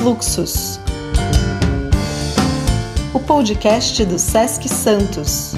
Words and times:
Influxos, 0.00 0.80
o 3.12 3.20
podcast 3.20 4.02
do 4.06 4.18
Sesc 4.18 4.66
Santos. 4.66 5.52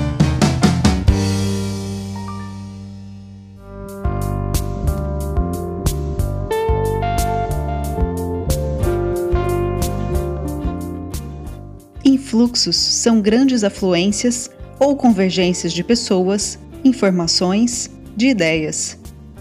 Influxos 12.05 12.75
são 12.75 13.21
grandes 13.21 13.63
afluências 13.63 14.51
ou 14.81 14.97
convergências 14.97 15.73
de 15.73 15.85
pessoas, 15.85 16.59
informações, 16.85 17.89
de 18.17 18.27
ideias. 18.27 18.99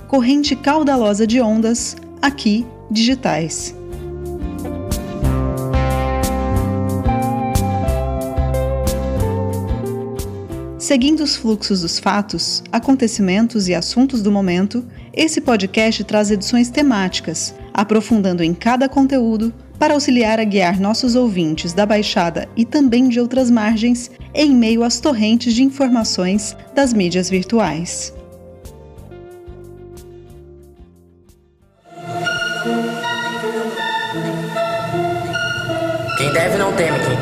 Corrente 0.08 0.56
caudalosa 0.56 1.26
de 1.26 1.42
ondas, 1.42 1.98
aqui 2.22 2.68
digitais. 2.92 3.81
Seguindo 10.92 11.24
os 11.24 11.38
fluxos 11.38 11.84
dos 11.84 12.00
fatos, 12.00 12.62
acontecimentos 12.70 13.70
e 13.70 13.74
assuntos 13.74 14.22
do 14.22 14.30
momento, 14.30 14.86
esse 15.14 15.40
podcast 15.40 16.04
traz 16.04 16.30
edições 16.30 16.70
temáticas, 16.70 17.56
aprofundando 17.74 18.44
em 18.44 18.54
cada 18.54 18.90
conteúdo 18.90 19.54
para 19.80 19.94
auxiliar 19.94 20.38
a 20.38 20.44
guiar 20.44 20.82
nossos 20.82 21.16
ouvintes 21.16 21.72
da 21.72 21.86
Baixada 21.86 22.50
e 22.58 22.66
também 22.66 23.08
de 23.08 23.22
outras 23.22 23.50
margens 23.50 24.12
em 24.34 24.54
meio 24.54 24.84
às 24.84 25.00
torrentes 25.00 25.54
de 25.54 25.64
informações 25.64 26.58
das 26.76 26.92
mídias 26.92 27.30
virtuais. 27.30 28.14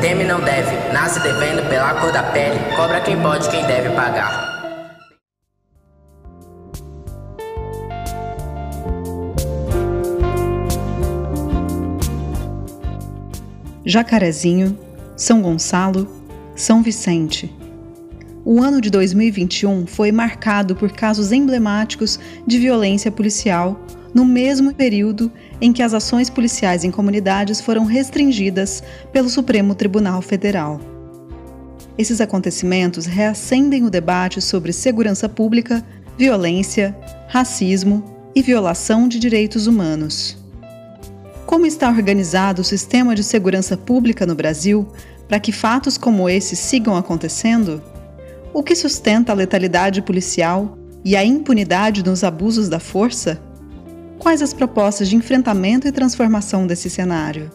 Teme, 0.00 0.24
não 0.24 0.40
deve. 0.40 0.92
Nasce 0.92 1.20
devendo 1.20 1.68
pela 1.68 1.94
cor 1.94 2.12
da 2.12 2.22
pele. 2.22 2.58
Cobra 2.74 3.00
quem 3.00 3.20
pode, 3.20 3.48
quem 3.50 3.64
deve 3.66 3.90
pagar. 3.90 4.48
Jacarezinho, 13.84 14.78
São 15.16 15.42
Gonçalo, 15.42 16.08
São 16.54 16.82
Vicente. 16.82 17.52
O 18.44 18.62
ano 18.62 18.80
de 18.80 18.88
2021 18.88 19.86
foi 19.86 20.10
marcado 20.10 20.74
por 20.74 20.92
casos 20.92 21.30
emblemáticos 21.30 22.18
de 22.46 22.58
violência 22.58 23.10
policial, 23.10 23.78
no 24.14 24.24
mesmo 24.24 24.74
período 24.74 25.30
em 25.60 25.72
que 25.72 25.82
as 25.82 25.94
ações 25.94 26.28
policiais 26.28 26.84
em 26.84 26.90
comunidades 26.90 27.60
foram 27.60 27.84
restringidas 27.84 28.82
pelo 29.12 29.28
Supremo 29.28 29.74
Tribunal 29.74 30.20
Federal. 30.20 30.80
Esses 31.96 32.20
acontecimentos 32.20 33.06
reacendem 33.06 33.84
o 33.84 33.90
debate 33.90 34.40
sobre 34.40 34.72
segurança 34.72 35.28
pública, 35.28 35.84
violência, 36.16 36.96
racismo 37.28 38.04
e 38.34 38.42
violação 38.42 39.06
de 39.06 39.18
direitos 39.18 39.66
humanos. 39.66 40.36
Como 41.46 41.66
está 41.66 41.88
organizado 41.88 42.62
o 42.62 42.64
sistema 42.64 43.14
de 43.14 43.24
segurança 43.24 43.76
pública 43.76 44.24
no 44.24 44.34
Brasil 44.34 44.86
para 45.28 45.40
que 45.40 45.52
fatos 45.52 45.98
como 45.98 46.28
esse 46.28 46.56
sigam 46.56 46.96
acontecendo? 46.96 47.82
O 48.52 48.62
que 48.62 48.74
sustenta 48.74 49.32
a 49.32 49.34
letalidade 49.34 50.00
policial 50.02 50.78
e 51.04 51.16
a 51.16 51.24
impunidade 51.24 52.04
nos 52.04 52.24
abusos 52.24 52.68
da 52.68 52.80
força? 52.80 53.40
Quais 54.20 54.42
as 54.42 54.52
propostas 54.52 55.08
de 55.08 55.16
enfrentamento 55.16 55.88
e 55.88 55.92
transformação 55.92 56.66
desse 56.66 56.90
cenário? 56.90 57.50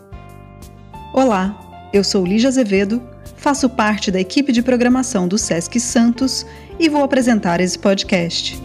Olá, 1.13 1.89
eu 1.93 2.03
sou 2.03 2.25
Lígia 2.25 2.49
Azevedo, 2.49 2.99
faço 3.37 3.69
parte 3.69 4.09
da 4.09 4.19
equipe 4.19 4.51
de 4.51 4.63
programação 4.63 5.27
do 5.27 5.37
SESC 5.37 5.79
Santos 5.79 6.43
e 6.79 6.89
vou 6.89 7.03
apresentar 7.03 7.61
esse 7.61 7.77
podcast. 7.77 8.59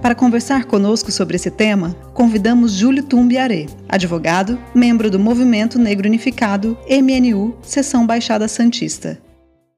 Para 0.00 0.14
conversar 0.14 0.64
conosco 0.64 1.12
sobre 1.12 1.36
esse 1.36 1.50
tema, 1.50 1.94
convidamos 2.14 2.72
Júlio 2.72 3.02
Tumbiaré, 3.02 3.66
advogado, 3.90 4.58
membro 4.74 5.10
do 5.10 5.18
Movimento 5.18 5.78
Negro 5.78 6.08
Unificado, 6.08 6.78
MNU, 6.88 7.58
Seção 7.60 8.06
Baixada 8.06 8.48
Santista. 8.48 9.20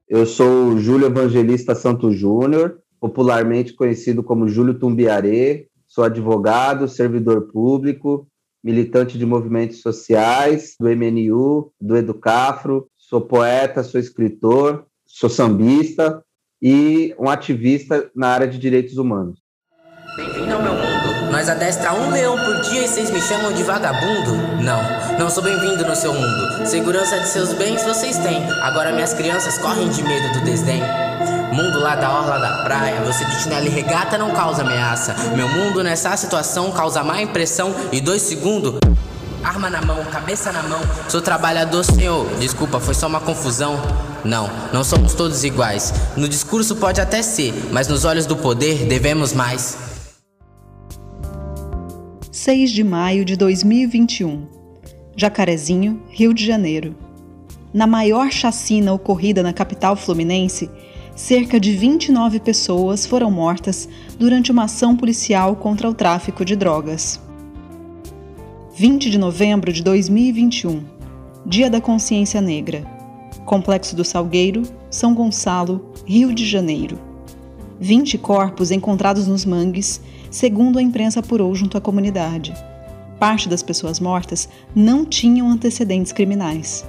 Eu 0.07 0.25
sou 0.25 0.77
Júlio 0.77 1.07
Evangelista 1.07 1.75
Santos 1.75 2.17
Júnior, 2.17 2.82
popularmente 3.03 3.73
conhecido 3.73 4.23
como 4.23 4.47
Júlio 4.47 4.79
Tumbiaré, 4.79 5.65
sou 5.85 6.05
advogado, 6.05 6.87
servidor 6.87 7.51
público, 7.51 8.25
militante 8.63 9.17
de 9.17 9.25
movimentos 9.25 9.81
sociais, 9.81 10.75
do 10.79 10.87
MNU, 10.87 11.69
do 11.81 11.97
Educafro, 11.97 12.87
sou 12.95 13.19
poeta, 13.19 13.83
sou 13.83 13.99
escritor, 13.99 14.85
sou 15.05 15.29
sambista 15.29 16.23
e 16.61 17.13
um 17.19 17.29
ativista 17.29 18.09
na 18.15 18.29
área 18.29 18.47
de 18.47 18.57
direitos 18.57 18.95
humanos. 18.95 19.37
Bem-vindo 20.15 20.53
ao 20.53 20.63
meu 20.63 20.71
mundo. 20.71 21.29
Nós 21.29 21.49
adestra 21.49 21.93
um 21.93 22.09
leão 22.09 22.37
por 22.37 22.61
dia 22.61 22.85
e 22.85 22.87
vocês 22.87 23.11
me 23.11 23.19
chamam 23.19 23.51
de 23.51 23.63
vagabundo? 23.63 24.31
Não, 24.63 25.19
não 25.19 25.29
sou 25.29 25.43
bem-vindo 25.43 25.85
no 25.85 25.93
seu 25.93 26.13
mundo. 26.13 26.65
Segurança 26.65 27.19
de 27.19 27.27
seus 27.27 27.51
bens 27.51 27.83
vocês 27.83 28.17
têm. 28.19 28.41
Agora 28.61 28.93
minhas 28.93 29.13
crianças 29.13 29.57
correm 29.57 29.89
de 29.89 30.01
medo 30.03 30.39
do 30.39 30.45
desdém. 30.45 30.81
Mundo 31.53 31.79
lá 31.79 31.95
da 31.95 32.11
orla 32.11 32.39
da 32.39 32.63
praia, 32.63 33.01
você 33.01 33.23
de 33.25 33.43
chinelo 33.43 33.67
e 33.67 33.69
regata 33.69 34.17
não 34.17 34.31
causa 34.31 34.63
ameaça. 34.63 35.13
Meu 35.35 35.47
mundo 35.47 35.83
nessa 35.83 36.17
situação 36.17 36.71
causa 36.71 37.03
má 37.03 37.21
impressão 37.21 37.75
e 37.91 38.01
dois 38.01 38.23
segundos. 38.23 38.79
Arma 39.43 39.69
na 39.69 39.79
mão, 39.79 40.03
cabeça 40.05 40.51
na 40.51 40.63
mão. 40.63 40.79
Sou 41.07 41.21
trabalhador, 41.21 41.83
senhor. 41.83 42.27
Desculpa, 42.39 42.79
foi 42.79 42.95
só 42.95 43.05
uma 43.05 43.19
confusão. 43.19 43.79
Não, 44.25 44.49
não 44.73 44.83
somos 44.83 45.13
todos 45.13 45.43
iguais. 45.43 45.93
No 46.17 46.27
discurso 46.27 46.77
pode 46.77 46.99
até 46.99 47.21
ser, 47.21 47.53
mas 47.71 47.87
nos 47.87 48.03
olhos 48.03 48.25
do 48.25 48.35
poder 48.35 48.87
devemos 48.87 49.31
mais. 49.31 49.77
6 52.31 52.71
de 52.71 52.83
maio 52.83 53.23
de 53.23 53.35
2021. 53.35 54.47
Jacarezinho, 55.15 56.01
Rio 56.09 56.33
de 56.33 56.43
Janeiro. 56.43 56.95
Na 57.71 57.85
maior 57.85 58.31
chacina 58.31 58.91
ocorrida 58.91 59.43
na 59.43 59.53
capital 59.53 59.95
fluminense, 59.95 60.67
cerca 61.15 61.59
de 61.59 61.75
29 61.75 62.39
pessoas 62.39 63.05
foram 63.05 63.29
mortas 63.29 63.87
durante 64.17 64.51
uma 64.51 64.63
ação 64.63 64.95
policial 64.95 65.55
contra 65.55 65.89
o 65.89 65.93
tráfico 65.93 66.43
de 66.43 66.55
drogas. 66.55 67.19
20 68.75 69.09
de 69.09 69.17
novembro 69.17 69.71
de 69.71 69.83
2021, 69.83 70.83
Dia 71.45 71.69
da 71.69 71.79
Consciência 71.79 72.41
Negra. 72.41 72.83
Complexo 73.45 73.95
do 73.95 74.03
Salgueiro, 74.03 74.63
São 74.89 75.13
Gonçalo, 75.13 75.93
Rio 76.05 76.33
de 76.33 76.45
Janeiro. 76.45 76.97
20 77.79 78.17
corpos 78.17 78.71
encontrados 78.71 79.27
nos 79.27 79.45
mangues 79.45 80.01
segundo 80.31 80.79
a 80.79 80.81
imprensa 80.81 81.19
apurou 81.19 81.53
junto 81.53 81.77
à 81.77 81.81
comunidade. 81.81 82.53
Parte 83.19 83.47
das 83.47 83.61
pessoas 83.61 83.99
mortas 83.99 84.49
não 84.75 85.05
tinham 85.05 85.47
antecedentes 85.47 86.11
criminais. 86.11 86.83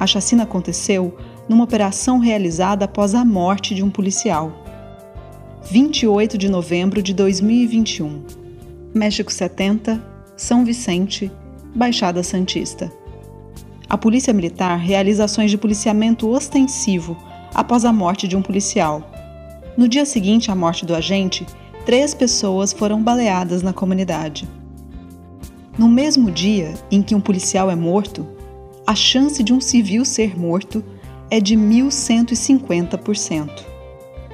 A 0.00 0.06
chacina 0.06 0.44
aconteceu 0.44 1.14
numa 1.48 1.64
operação 1.64 2.18
realizada 2.18 2.84
após 2.84 3.14
a 3.14 3.24
morte 3.24 3.74
de 3.74 3.82
um 3.82 3.90
policial. 3.90 4.52
28 5.70 6.36
de 6.38 6.48
novembro 6.48 7.02
de 7.02 7.12
2021. 7.14 8.22
México 8.94 9.32
70, 9.32 10.02
São 10.36 10.64
Vicente, 10.64 11.30
Baixada 11.74 12.22
Santista. 12.22 12.92
A 13.88 13.96
Polícia 13.96 14.32
Militar 14.32 14.78
realiza 14.78 15.24
ações 15.24 15.50
de 15.50 15.58
policiamento 15.58 16.28
ostensivo 16.28 17.16
após 17.54 17.84
a 17.84 17.92
morte 17.92 18.28
de 18.28 18.36
um 18.36 18.42
policial. 18.42 19.10
No 19.76 19.88
dia 19.88 20.04
seguinte 20.04 20.50
à 20.50 20.54
morte 20.54 20.84
do 20.84 20.94
agente, 20.94 21.46
três 21.86 22.12
pessoas 22.12 22.72
foram 22.72 23.02
baleadas 23.02 23.62
na 23.62 23.72
comunidade. 23.72 24.48
No 25.78 25.88
mesmo 25.88 26.30
dia 26.30 26.74
em 26.90 27.00
que 27.00 27.14
um 27.14 27.20
policial 27.20 27.70
é 27.70 27.76
morto, 27.76 28.26
a 28.86 28.94
chance 28.94 29.42
de 29.42 29.52
um 29.52 29.60
civil 29.60 30.04
ser 30.04 30.38
morto 30.38 30.84
é 31.30 31.40
de 31.40 31.56
1.150%. 31.56 33.64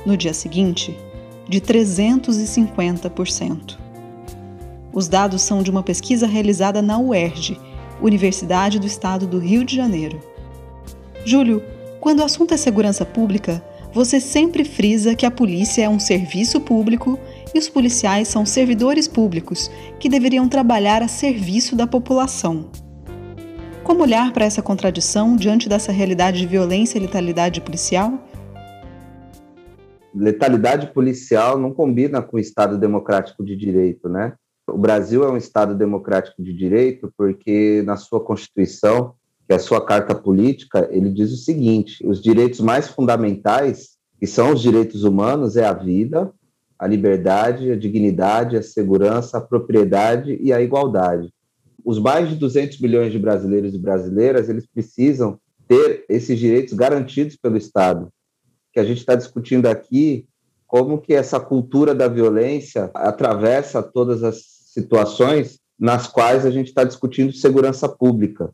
No 0.07 0.17
dia 0.17 0.33
seguinte, 0.33 0.97
de 1.49 1.61
350%. 1.61 3.77
Os 4.93 5.09
dados 5.09 5.43
são 5.43 5.63
de 5.63 5.71
uma 5.71 5.83
pesquisa 5.83 6.27
realizada 6.27 6.81
na 6.81 6.99
UERJ, 6.99 7.61
Universidade 8.01 8.79
do 8.79 8.87
Estado 8.87 9.27
do 9.27 9.39
Rio 9.39 9.65
de 9.65 9.75
Janeiro. 9.75 10.21
Júlio, 11.25 11.63
quando 12.01 12.21
o 12.21 12.25
assunto 12.25 12.55
é 12.55 12.57
segurança 12.57 13.05
pública, 13.05 13.65
você 13.93 14.21
sempre 14.21 14.65
frisa 14.65 15.15
que 15.15 15.25
a 15.25 15.31
polícia 15.31 15.83
é 15.83 15.89
um 15.89 15.99
serviço 15.99 16.61
público 16.61 17.19
e 17.55 17.59
os 17.59 17.69
policiais 17.69 18.29
são 18.29 18.45
servidores 18.45 19.09
públicos 19.09 19.71
que 19.99 20.09
deveriam 20.09 20.49
trabalhar 20.49 21.03
a 21.03 21.09
serviço 21.09 21.75
da 21.75 21.87
população. 21.87 22.67
Como 23.85 24.03
olhar 24.03 24.33
para 24.33 24.47
essa 24.47 24.63
contradição 24.63 25.37
diante 25.37 25.69
dessa 25.69 25.93
realidade 25.93 26.39
de 26.39 26.47
violência 26.47 26.97
e 26.97 27.03
letalidade 27.03 27.61
policial? 27.61 28.19
Letalidade 30.15 30.87
policial 30.87 31.59
não 31.59 31.71
combina 31.71 32.23
com 32.23 32.39
o 32.39 32.41
Estado 32.41 32.79
democrático 32.79 33.45
de 33.45 33.55
direito, 33.55 34.09
né? 34.09 34.33
O 34.67 34.79
Brasil 34.79 35.23
é 35.23 35.31
um 35.31 35.37
Estado 35.37 35.75
democrático 35.75 36.43
de 36.43 36.55
direito 36.55 37.13
porque, 37.15 37.83
na 37.85 37.97
sua 37.99 38.21
Constituição, 38.21 39.13
que 39.47 39.53
é 39.53 39.57
a 39.57 39.61
sua 39.61 39.85
carta 39.85 40.15
política, 40.15 40.89
ele 40.91 41.11
diz 41.11 41.31
o 41.31 41.37
seguinte: 41.37 42.07
os 42.07 42.23
direitos 42.23 42.61
mais 42.61 42.89
fundamentais, 42.89 43.99
que 44.19 44.27
são 44.27 44.55
os 44.55 44.63
direitos 44.63 45.05
humanos, 45.05 45.59
é 45.59 45.67
a 45.67 45.75
vida, 45.75 46.33
a 46.79 46.87
liberdade, 46.87 47.71
a 47.71 47.77
dignidade, 47.77 48.57
a 48.57 48.63
segurança, 48.63 49.37
a 49.37 49.43
propriedade 49.43 50.39
e 50.41 50.55
a 50.55 50.63
igualdade. 50.63 51.31
Os 51.85 51.99
mais 51.99 52.29
de 52.29 52.37
200 52.37 52.81
milhões 52.81 53.13
de 53.13 53.19
brasileiros 53.19 53.75
e 53.75 53.79
brasileiras, 53.79 54.49
eles 54.49 54.67
precisam 54.67 55.39
ter 55.69 56.05
esses 56.09 56.39
direitos 56.39 56.73
garantidos 56.73 57.37
pelo 57.37 57.57
Estado. 57.57 58.09
Que 58.73 58.81
a 58.81 58.85
gente 58.85 58.99
está 58.99 59.15
discutindo 59.15 59.67
aqui 59.67 60.27
como 60.67 61.01
que 61.01 61.13
essa 61.13 61.39
cultura 61.39 61.95
da 61.95 62.09
violência 62.09 62.91
atravessa 62.95 63.83
todas 63.83 64.23
as 64.23 64.43
situações 64.73 65.61
nas 65.79 66.07
quais 66.07 66.47
a 66.47 66.51
gente 66.51 66.69
está 66.69 66.85
discutindo 66.85 67.33
segurança 67.33 67.89
pública. 67.89 68.51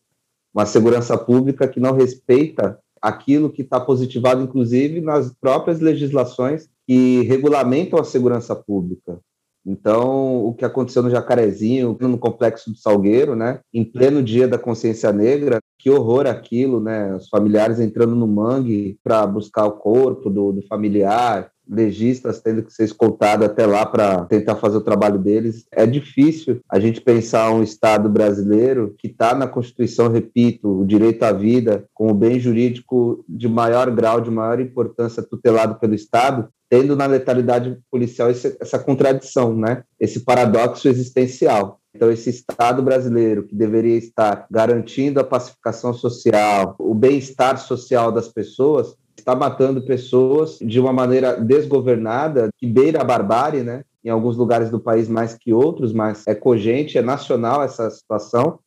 Uma 0.53 0.67
segurança 0.67 1.17
pública 1.17 1.69
que 1.69 1.79
não 1.79 1.95
respeita 1.95 2.79
aquilo 3.01 3.51
que 3.51 3.63
está 3.63 3.81
positivado, 3.81 4.43
inclusive, 4.43 5.01
nas 5.01 5.33
próprias 5.41 5.81
legislações 5.81 6.69
que 6.87 7.23
regulamentam 7.23 7.99
a 7.99 8.05
segurança 8.05 8.55
pública. 8.55 9.19
Então, 9.65 10.45
o 10.45 10.55
que 10.55 10.65
aconteceu 10.65 11.03
no 11.03 11.11
Jacarezinho, 11.11 11.97
no 12.01 12.19
Complexo 12.19 12.71
do 12.71 12.77
Salgueiro, 12.77 13.37
né, 13.37 13.61
em 13.73 13.85
pleno 13.85 14.23
dia 14.23 14.49
da 14.49 14.59
consciência 14.59 15.13
negra, 15.13 15.61
que 15.79 15.91
horror 15.91 16.27
aquilo, 16.27 16.81
né, 16.81 17.15
os 17.15 17.29
familiares 17.29 17.79
entrando 17.79 18.15
no 18.15 18.27
mangue 18.27 18.99
para 19.05 19.27
buscar 19.27 19.67
o 19.67 19.73
corpo 19.73 20.31
do, 20.31 20.53
do 20.53 20.63
familiar, 20.67 21.51
legistas 21.71 22.41
tendo 22.41 22.63
que 22.63 22.73
ser 22.73 22.85
escoltados 22.85 23.47
até 23.47 23.65
lá 23.65 23.87
para 23.87 24.25
tentar 24.25 24.57
fazer 24.57 24.77
o 24.77 24.83
trabalho 24.83 25.19
deles. 25.19 25.65
É 25.71 25.87
difícil 25.87 26.61
a 26.69 26.81
gente 26.81 27.01
pensar 27.01 27.51
um 27.53 27.63
Estado 27.63 28.09
brasileiro 28.09 28.95
que 28.99 29.07
está 29.07 29.35
na 29.35 29.47
Constituição, 29.47 30.09
repito, 30.09 30.81
o 30.81 30.85
direito 30.85 31.23
à 31.23 31.33
vida, 31.33 31.85
com 31.95 32.11
o 32.11 32.15
bem 32.15 32.41
jurídico 32.41 33.25
de 33.29 33.49
maior 33.49 33.91
grau, 33.91 34.21
de 34.21 34.31
maior 34.31 34.61
importância 34.61 35.23
tutelado 35.23 35.77
pelo 35.79 35.95
Estado, 35.95 36.49
tendo 36.69 36.95
na 36.95 37.07
letalidade 37.07 37.79
policial 37.91 38.31
essa 38.31 38.79
contradição, 38.79 39.57
né? 39.57 39.83
esse 39.99 40.21
paradoxo 40.21 40.89
existencial. 40.89 41.81
Então, 41.95 42.11
esse 42.11 42.31
Estado 42.31 42.83
brasileiro, 42.83 43.45
que 43.45 43.55
deveria 43.55 43.97
estar 43.97 44.47
garantindo 44.49 45.19
a 45.19 45.25
pacificação 45.25 45.93
social, 45.93 46.77
o 46.79 46.95
bem-estar 46.95 47.59
social 47.59 48.13
das 48.13 48.29
pessoas, 48.29 48.95
está 49.21 49.35
matando 49.35 49.83
pessoas 49.83 50.59
de 50.61 50.81
uma 50.81 50.93
maneira 50.93 51.41
desgovernada, 51.41 52.51
que 52.59 52.67
beira 52.67 53.01
a 53.01 53.05
barbárie, 53.05 53.63
né? 53.63 53.85
Em 54.05 54.09
alguns 54.09 54.37
lugares 54.37 54.71
do 54.71 54.81
país 54.81 55.09
mais 55.09 55.35
que 55.35 55.53
outros, 55.53 55.93
mas 55.93 56.25
é 56.27 56.35
cogente, 56.35 56.99
é 56.99 57.03
nacional 57.03 57.63
essa 57.63 57.91
situação. 57.91 58.59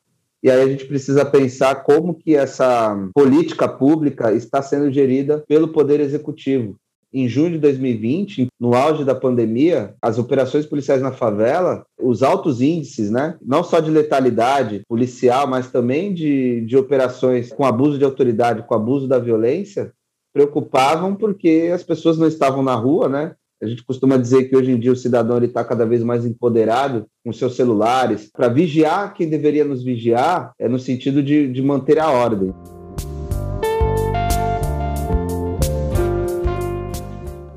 E 0.42 0.50
aí 0.50 0.60
a 0.60 0.68
gente 0.68 0.84
precisa 0.84 1.24
pensar 1.24 1.76
como 1.84 2.14
que 2.14 2.36
essa 2.36 2.94
política 3.14 3.66
pública 3.66 4.32
está 4.32 4.60
sendo 4.60 4.92
gerida 4.92 5.42
pelo 5.48 5.68
Poder 5.68 6.00
Executivo. 6.00 6.76
Em 7.10 7.28
junho 7.28 7.52
de 7.52 7.58
2020, 7.58 8.48
no 8.60 8.74
auge 8.74 9.04
da 9.04 9.14
pandemia, 9.14 9.94
as 10.02 10.18
operações 10.18 10.66
policiais 10.66 11.00
na 11.00 11.12
favela, 11.12 11.86
os 11.98 12.22
altos 12.22 12.60
índices, 12.60 13.08
né, 13.08 13.36
não 13.40 13.62
só 13.62 13.80
de 13.80 13.88
letalidade 13.88 14.82
policial, 14.88 15.46
mas 15.46 15.70
também 15.70 16.12
de, 16.12 16.62
de 16.62 16.76
operações 16.76 17.50
com 17.50 17.64
abuso 17.64 17.98
de 17.98 18.04
autoridade, 18.04 18.64
com 18.66 18.74
abuso 18.74 19.06
da 19.06 19.18
violência, 19.18 19.92
preocupavam 20.34 21.14
porque 21.14 21.70
as 21.72 21.84
pessoas 21.84 22.18
não 22.18 22.26
estavam 22.26 22.60
na 22.60 22.74
rua, 22.74 23.08
né? 23.08 23.34
A 23.62 23.66
gente 23.66 23.84
costuma 23.84 24.16
dizer 24.16 24.44
que 24.44 24.56
hoje 24.56 24.72
em 24.72 24.78
dia 24.78 24.92
o 24.92 24.96
cidadão 24.96 25.38
está 25.38 25.64
cada 25.64 25.86
vez 25.86 26.02
mais 26.02 26.26
empoderado 26.26 27.06
com 27.24 27.32
seus 27.32 27.54
celulares 27.54 28.28
para 28.30 28.48
vigiar 28.48 29.14
quem 29.14 29.30
deveria 29.30 29.64
nos 29.64 29.84
vigiar, 29.84 30.52
é 30.58 30.68
no 30.68 30.78
sentido 30.78 31.22
de, 31.22 31.46
de 31.46 31.62
manter 31.62 32.00
a 32.00 32.10
ordem. 32.10 32.52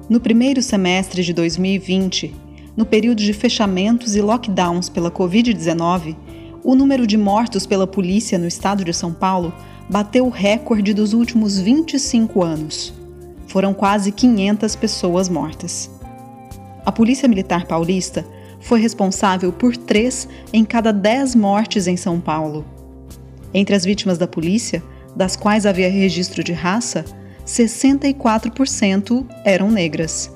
No 0.08 0.22
primeiro 0.22 0.62
semestre 0.62 1.24
de 1.24 1.34
2020, 1.34 2.34
no 2.78 2.86
período 2.86 3.18
de 3.18 3.34
fechamentos 3.34 4.16
e 4.16 4.22
lockdowns 4.22 4.88
pela 4.88 5.10
Covid-19, 5.10 6.16
o 6.64 6.76
número 6.76 7.08
de 7.08 7.18
mortos 7.18 7.66
pela 7.66 7.88
polícia 7.88 8.38
no 8.38 8.48
estado 8.48 8.86
de 8.86 8.94
São 8.94 9.12
Paulo 9.12 9.52
bateu 9.90 10.26
o 10.26 10.30
recorde 10.30 10.94
dos 10.94 11.14
últimos 11.14 11.60
25 11.60 12.44
anos. 12.44 12.94
Foram 13.48 13.74
quase 13.74 14.12
500 14.12 14.76
pessoas 14.76 15.30
mortas. 15.30 15.90
A 16.86 16.92
Polícia 16.92 17.28
Militar 17.28 17.66
Paulista 17.66 18.26
foi 18.60 18.80
responsável 18.82 19.52
por 19.52 19.78
três 19.78 20.28
em 20.52 20.66
cada 20.66 20.92
dez 20.92 21.36
mortes 21.36 21.88
em 21.88 21.96
São 21.96 22.20
Paulo. 22.20 22.66
Entre 23.54 23.76
as 23.76 23.86
vítimas 23.86 24.18
da 24.18 24.28
polícia, 24.28 24.84
das 25.16 25.36
quais 25.36 25.66
havia 25.66 25.90
registro 25.90 26.44
de 26.44 26.52
raça, 26.54 27.06
64% 27.46 29.26
eram 29.46 29.72
negras. 29.72 30.30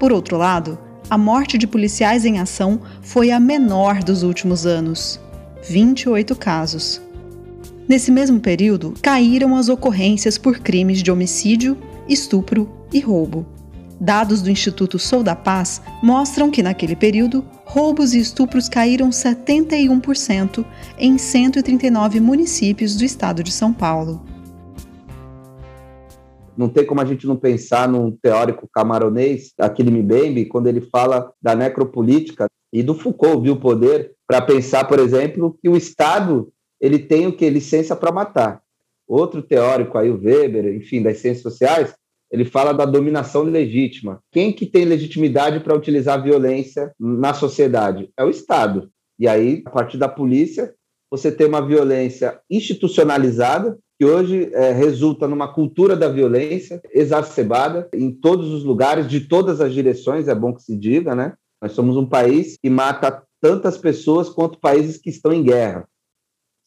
Por 0.00 0.12
outro 0.12 0.36
lado, 0.36 0.78
a 1.08 1.16
morte 1.16 1.56
de 1.56 1.66
policiais 1.66 2.24
em 2.24 2.38
ação 2.38 2.80
foi 3.00 3.30
a 3.30 3.40
menor 3.40 4.02
dos 4.02 4.22
últimos 4.22 4.66
anos 4.66 5.20
28 5.68 6.36
casos. 6.36 7.00
Nesse 7.88 8.12
mesmo 8.12 8.38
período, 8.38 8.92
caíram 9.02 9.56
as 9.56 9.70
ocorrências 9.70 10.36
por 10.36 10.58
crimes 10.58 11.02
de 11.02 11.10
homicídio, 11.10 11.74
estupro 12.06 12.68
e 12.92 13.00
roubo. 13.00 13.46
Dados 13.98 14.42
do 14.42 14.50
Instituto 14.50 14.98
Sou 14.98 15.22
da 15.22 15.34
Paz 15.34 15.80
mostram 16.02 16.50
que, 16.50 16.62
naquele 16.62 16.94
período, 16.94 17.42
roubos 17.64 18.12
e 18.12 18.18
estupros 18.18 18.68
caíram 18.68 19.08
71% 19.08 20.66
em 20.98 21.16
139 21.16 22.20
municípios 22.20 22.94
do 22.94 23.04
estado 23.04 23.42
de 23.42 23.50
São 23.50 23.72
Paulo. 23.72 24.22
Não 26.54 26.68
tem 26.68 26.84
como 26.84 27.00
a 27.00 27.06
gente 27.06 27.26
não 27.26 27.36
pensar 27.36 27.88
num 27.88 28.10
teórico 28.10 28.68
camaronês, 28.70 29.54
aquele 29.58 29.90
Mbembe, 29.90 30.44
quando 30.44 30.66
ele 30.66 30.82
fala 30.82 31.32
da 31.40 31.54
necropolítica 31.54 32.48
e 32.70 32.82
do 32.82 32.94
Foucault, 32.94 33.40
viu 33.40 33.54
o 33.54 33.60
poder, 33.60 34.12
para 34.26 34.42
pensar, 34.42 34.84
por 34.84 34.98
exemplo, 34.98 35.56
que 35.62 35.70
o 35.70 35.76
Estado 35.76 36.52
ele 36.80 36.98
tem 36.98 37.26
o 37.26 37.32
que? 37.32 37.48
Licença 37.48 37.96
para 37.96 38.12
matar. 38.12 38.62
Outro 39.06 39.42
teórico 39.42 39.96
aí, 39.96 40.10
o 40.10 40.20
Weber, 40.20 40.74
enfim, 40.74 41.02
das 41.02 41.18
ciências 41.18 41.42
sociais, 41.42 41.94
ele 42.30 42.44
fala 42.44 42.72
da 42.72 42.84
dominação 42.84 43.42
legítima. 43.42 44.20
Quem 44.30 44.52
que 44.52 44.66
tem 44.66 44.84
legitimidade 44.84 45.60
para 45.60 45.74
utilizar 45.74 46.22
violência 46.22 46.92
na 47.00 47.32
sociedade? 47.32 48.10
É 48.16 48.24
o 48.24 48.28
Estado. 48.28 48.90
E 49.18 49.26
aí, 49.26 49.62
a 49.64 49.70
partir 49.70 49.96
da 49.96 50.08
polícia, 50.08 50.74
você 51.10 51.32
tem 51.32 51.46
uma 51.46 51.66
violência 51.66 52.38
institucionalizada, 52.50 53.78
que 53.98 54.04
hoje 54.04 54.50
é, 54.52 54.72
resulta 54.72 55.26
numa 55.26 55.52
cultura 55.52 55.96
da 55.96 56.08
violência 56.08 56.80
exacerbada 56.92 57.88
em 57.92 58.12
todos 58.12 58.52
os 58.52 58.62
lugares, 58.62 59.08
de 59.08 59.20
todas 59.20 59.60
as 59.60 59.72
direções, 59.72 60.28
é 60.28 60.34
bom 60.34 60.54
que 60.54 60.62
se 60.62 60.76
diga, 60.76 61.16
né? 61.16 61.34
Nós 61.60 61.72
somos 61.72 61.96
um 61.96 62.06
país 62.06 62.56
que 62.62 62.70
mata 62.70 63.24
tantas 63.40 63.76
pessoas 63.76 64.28
quanto 64.28 64.60
países 64.60 64.98
que 64.98 65.10
estão 65.10 65.32
em 65.32 65.42
guerra 65.42 65.88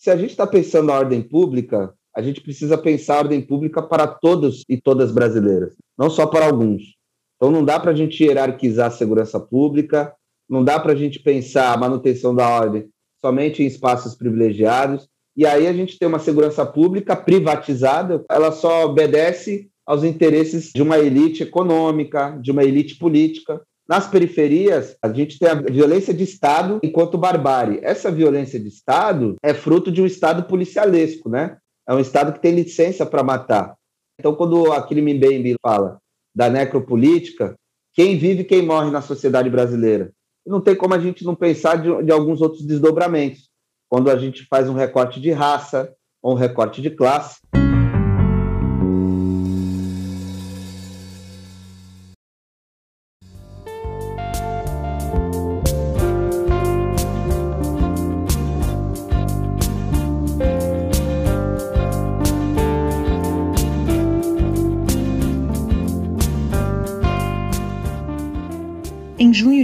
se 0.02 0.10
a 0.10 0.18
gente 0.18 0.32
está 0.32 0.48
pensando 0.48 0.88
na 0.88 0.98
ordem 0.98 1.22
pública, 1.22 1.94
a 2.16 2.24
gente 2.24 2.42
precisa 2.42 2.76
pensar 2.76 3.18
a 3.18 3.20
ordem 3.20 3.40
pública 3.40 3.84
para 3.84 4.08
todos 4.08 4.66
e 4.68 4.76
todas 4.76 5.12
brasileiras, 5.12 5.76
não 5.96 6.10
só 6.10 6.26
para 6.26 6.48
alguns. 6.48 6.96
Então 7.36 7.52
não 7.52 7.64
dá 7.64 7.80
para 7.80 7.92
a 7.92 7.94
gente 7.94 8.24
hierarquizar 8.24 8.88
a 8.88 8.92
segurança 8.92 9.40
pública, 9.40 10.12
não 10.50 10.64
dá 10.64 10.80
para 10.80 10.94
a 10.94 10.96
gente 10.96 11.20
pensar 11.20 11.72
a 11.72 11.78
manutenção 11.78 12.34
da 12.34 12.50
ordem 12.50 12.90
somente 13.24 13.62
em 13.62 13.68
espaços 13.68 14.16
privilegiados, 14.16 15.08
e 15.38 15.46
aí 15.46 15.68
a 15.68 15.74
gente 15.74 16.00
tem 16.00 16.08
uma 16.08 16.18
segurança 16.18 16.66
pública 16.66 17.16
privatizada, 17.16 18.26
ela 18.28 18.52
só 18.52 18.86
obedece 18.86 19.70
aos 19.86 20.04
interesses 20.04 20.72
de 20.74 20.82
uma 20.82 20.98
elite 20.98 21.44
econômica, 21.44 22.40
de 22.42 22.50
uma 22.50 22.64
elite 22.64 22.98
política, 22.98 23.62
nas 23.92 24.08
periferias, 24.08 24.96
a 25.02 25.12
gente 25.12 25.38
tem 25.38 25.50
a 25.50 25.54
violência 25.54 26.14
de 26.14 26.24
Estado 26.24 26.80
enquanto 26.82 27.18
barbárie. 27.18 27.82
Essa 27.84 28.10
violência 28.10 28.58
de 28.58 28.70
Estado 28.70 29.36
é 29.44 29.54
fruto 29.54 29.92
de 29.92 30.02
um 30.02 30.06
Estado 30.06 30.44
policialesco, 30.44 31.28
né? 31.28 31.58
É 31.86 31.94
um 31.94 32.00
Estado 32.00 32.32
que 32.32 32.40
tem 32.40 32.56
licença 32.56 33.06
para 33.06 33.22
matar. 33.22 33.76
Então, 34.18 34.34
quando 34.34 34.72
aquele 34.72 35.02
Mbembe 35.02 35.56
fala 35.62 35.98
da 36.34 36.50
necropolítica, 36.50 37.54
quem 37.94 38.18
vive 38.18 38.46
quem 38.46 38.66
morre 38.66 38.90
na 38.92 39.02
sociedade 39.02 39.50
brasileira? 39.50 40.10
Não 40.48 40.62
tem 40.62 40.74
como 40.74 40.94
a 40.94 41.00
gente 41.00 41.26
não 41.26 41.36
pensar 41.36 41.76
de, 41.76 42.06
de 42.06 42.14
alguns 42.14 42.40
outros 42.40 42.66
desdobramentos. 42.66 43.50
Quando 43.90 44.10
a 44.10 44.16
gente 44.16 44.48
faz 44.50 44.70
um 44.70 44.74
recorte 44.74 45.20
de 45.20 45.32
raça 45.32 45.94
ou 46.24 46.32
um 46.32 46.38
recorte 46.38 46.82
de 46.82 46.92
classe. 46.92 47.42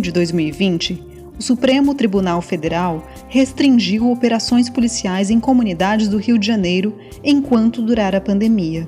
De 0.08 0.12
2020, 0.14 1.04
o 1.38 1.44
Supremo 1.44 1.94
Tribunal 1.94 2.42
Federal 2.42 3.06
restringiu 3.28 4.10
operações 4.10 4.70
policiais 4.70 5.30
em 5.30 5.40
comunidades 5.40 6.08
do 6.08 6.18
Rio 6.18 6.38
de 6.38 6.48
Janeiro 6.48 6.98
enquanto 7.24 7.82
durar 7.82 8.16
a 8.16 8.22
pandemia. 8.22 8.88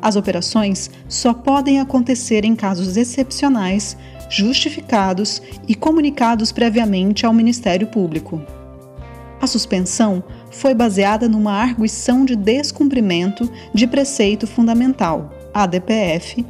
As 0.00 0.16
operações 0.16 0.90
só 1.08 1.34
podem 1.34 1.78
acontecer 1.78 2.44
em 2.44 2.56
casos 2.56 2.96
excepcionais, 2.96 3.96
justificados 4.30 5.42
e 5.68 5.74
comunicados 5.74 6.52
previamente 6.52 7.26
ao 7.26 7.34
Ministério 7.34 7.88
Público. 7.88 8.40
A 9.40 9.46
suspensão 9.46 10.24
foi 10.50 10.74
baseada 10.74 11.28
numa 11.28 11.52
arguição 11.52 12.24
de 12.24 12.34
descumprimento 12.34 13.50
de 13.74 13.86
preceito 13.86 14.46
fundamental, 14.46 15.30
ADPF, 15.52 16.44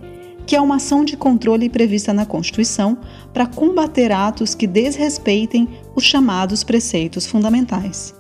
que 0.47 0.55
é 0.55 0.61
uma 0.61 0.77
ação 0.77 1.05
de 1.05 1.17
controle 1.17 1.69
prevista 1.69 2.13
na 2.13 2.25
Constituição 2.25 2.97
para 3.35 3.47
combater 3.47 4.13
atos 4.13 4.55
que 4.55 4.67
desrespeitem 4.67 5.69
os 5.95 6.05
chamados 6.05 6.63
preceitos 6.63 7.27
fundamentais. 7.27 8.15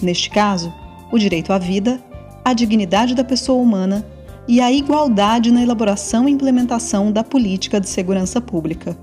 Neste 0.00 0.30
caso, 0.30 0.72
o 1.10 1.18
direito 1.18 1.52
à 1.52 1.58
vida, 1.58 2.00
a 2.44 2.52
dignidade 2.52 3.14
da 3.14 3.24
pessoa 3.24 3.60
humana 3.60 4.06
e 4.46 4.60
a 4.60 4.70
igualdade 4.70 5.50
na 5.50 5.62
elaboração 5.62 6.28
e 6.28 6.32
implementação 6.32 7.10
da 7.10 7.24
política 7.24 7.80
de 7.80 7.88
segurança 7.88 8.40
pública. 8.40 8.96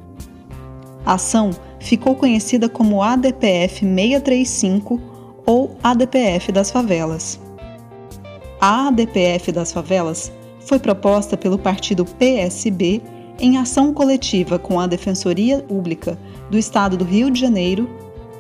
A 1.06 1.16
ação 1.16 1.52
ficou 1.80 2.16
conhecida 2.16 2.70
como 2.70 3.04
ADPF 3.04 3.82
635 3.86 5.02
ou 5.46 5.76
ADPF 5.84 6.52
das 6.54 6.72
favelas. 6.72 7.38
A 8.62 8.88
ADPF 8.88 9.52
das 9.52 9.74
favelas 9.74 10.32
foi 10.66 10.80
proposta 10.80 11.38
pelo 11.38 11.58
partido 11.58 12.06
PSB 12.06 13.02
em 13.40 13.58
ação 13.58 13.94
coletiva 13.94 14.60
com 14.60 14.80
a 14.80 14.88
Defensoria 14.88 15.60
Pública 15.60 16.18
do 16.50 16.58
Estado 16.58 16.96
do 16.96 17.04
Rio 17.04 17.32
de 17.32 17.40
Janeiro, 17.40 17.90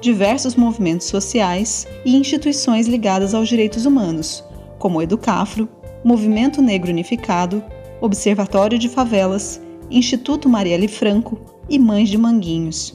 diversos 0.01 0.56
movimentos 0.56 1.08
sociais 1.08 1.88
e 2.06 2.15
instituições 2.15 2.88
ligadas 2.88 3.34
aos 3.34 3.48
direitos 3.48 3.86
humanos, 3.86 4.44
como 4.77 5.00
o 5.00 5.01
Educafro, 5.01 5.68
Movimento 6.03 6.62
Negro 6.62 6.92
Unificado, 6.92 7.63
Observatório 8.01 8.77
de 8.77 8.89
Favelas, 8.89 9.62
Instituto 9.89 10.50
Marielle 10.50 10.88
Franco 10.88 11.39
e 11.70 11.80
Mães 11.80 12.10
de 12.10 12.18
Manguinhos. 12.18 12.94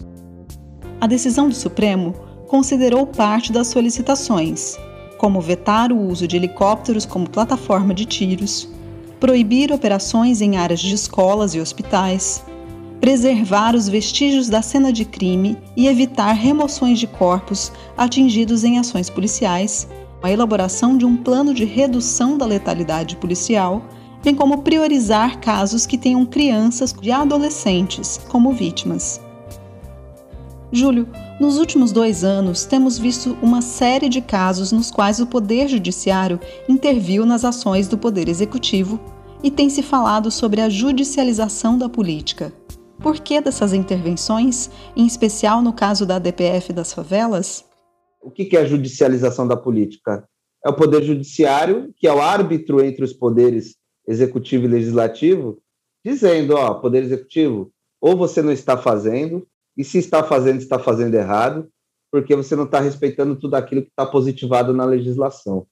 A 1.00 1.06
decisão 1.06 1.48
do 1.48 1.54
Supremo 1.54 2.14
considerou 2.46 3.06
parte 3.06 3.52
das 3.52 3.68
solicitações, 3.68 4.76
como 5.16 5.40
vetar 5.40 5.92
o 5.92 6.00
uso 6.00 6.26
de 6.28 6.36
helicópteros 6.36 7.06
como 7.06 7.28
plataforma 7.28 7.94
de 7.94 8.04
tiros, 8.04 8.68
proibir 9.20 9.72
operações 9.72 10.40
em 10.40 10.56
áreas 10.56 10.80
de 10.80 10.94
escolas 10.94 11.54
e 11.54 11.60
hospitais, 11.60 12.44
preservar 13.00 13.74
os 13.74 13.88
vestígios 13.88 14.48
da 14.48 14.62
cena 14.62 14.92
de 14.92 15.04
crime 15.04 15.56
e 15.76 15.86
evitar 15.86 16.32
remoções 16.32 16.98
de 16.98 17.06
corpos 17.06 17.72
atingidos 17.96 18.64
em 18.64 18.78
ações 18.78 19.08
policiais, 19.08 19.88
a 20.22 20.30
elaboração 20.30 20.96
de 20.96 21.04
um 21.04 21.16
plano 21.16 21.54
de 21.54 21.64
redução 21.64 22.36
da 22.36 22.44
letalidade 22.44 23.16
policial, 23.16 23.82
bem 24.22 24.34
como 24.34 24.62
priorizar 24.62 25.40
casos 25.40 25.86
que 25.86 25.96
tenham 25.96 26.26
crianças 26.26 26.94
e 27.02 27.10
adolescentes 27.10 28.20
como 28.28 28.52
vítimas. 28.52 29.20
Júlio, 30.72 31.08
nos 31.40 31.56
últimos 31.56 31.92
dois 31.92 32.24
anos, 32.24 32.64
temos 32.64 32.98
visto 32.98 33.38
uma 33.40 33.62
série 33.62 34.08
de 34.08 34.20
casos 34.20 34.72
nos 34.72 34.90
quais 34.90 35.20
o 35.20 35.26
Poder 35.26 35.68
Judiciário 35.68 36.40
interviu 36.68 37.24
nas 37.24 37.44
ações 37.44 37.86
do 37.86 37.96
Poder 37.96 38.28
Executivo 38.28 39.00
e 39.42 39.50
tem 39.50 39.70
se 39.70 39.82
falado 39.82 40.30
sobre 40.30 40.60
a 40.60 40.68
judicialização 40.68 41.78
da 41.78 41.88
política. 41.88 42.52
Por 43.00 43.20
que 43.20 43.40
dessas 43.40 43.72
intervenções, 43.72 44.68
em 44.96 45.06
especial 45.06 45.62
no 45.62 45.72
caso 45.72 46.04
da 46.04 46.18
DPF 46.18 46.72
das 46.72 46.92
favelas? 46.92 47.64
O 48.20 48.30
que 48.32 48.56
é 48.56 48.60
a 48.60 48.66
judicialização 48.66 49.46
da 49.46 49.56
política? 49.56 50.28
É 50.64 50.68
o 50.68 50.74
Poder 50.74 51.04
Judiciário, 51.04 51.94
que 51.96 52.08
é 52.08 52.12
o 52.12 52.20
árbitro 52.20 52.84
entre 52.84 53.04
os 53.04 53.12
poderes 53.12 53.76
executivo 54.08 54.64
e 54.64 54.68
legislativo, 54.68 55.58
dizendo: 56.04 56.56
ó, 56.56 56.74
Poder 56.74 57.04
Executivo, 57.04 57.70
ou 58.00 58.16
você 58.16 58.42
não 58.42 58.50
está 58.50 58.76
fazendo, 58.76 59.46
e 59.78 59.84
se 59.84 59.98
está 59.98 60.24
fazendo, 60.24 60.58
está 60.58 60.78
fazendo 60.78 61.14
errado, 61.14 61.68
porque 62.10 62.34
você 62.34 62.56
não 62.56 62.64
está 62.64 62.80
respeitando 62.80 63.36
tudo 63.36 63.54
aquilo 63.54 63.82
que 63.82 63.90
está 63.90 64.04
positivado 64.04 64.74
na 64.74 64.84
legislação. 64.84 65.66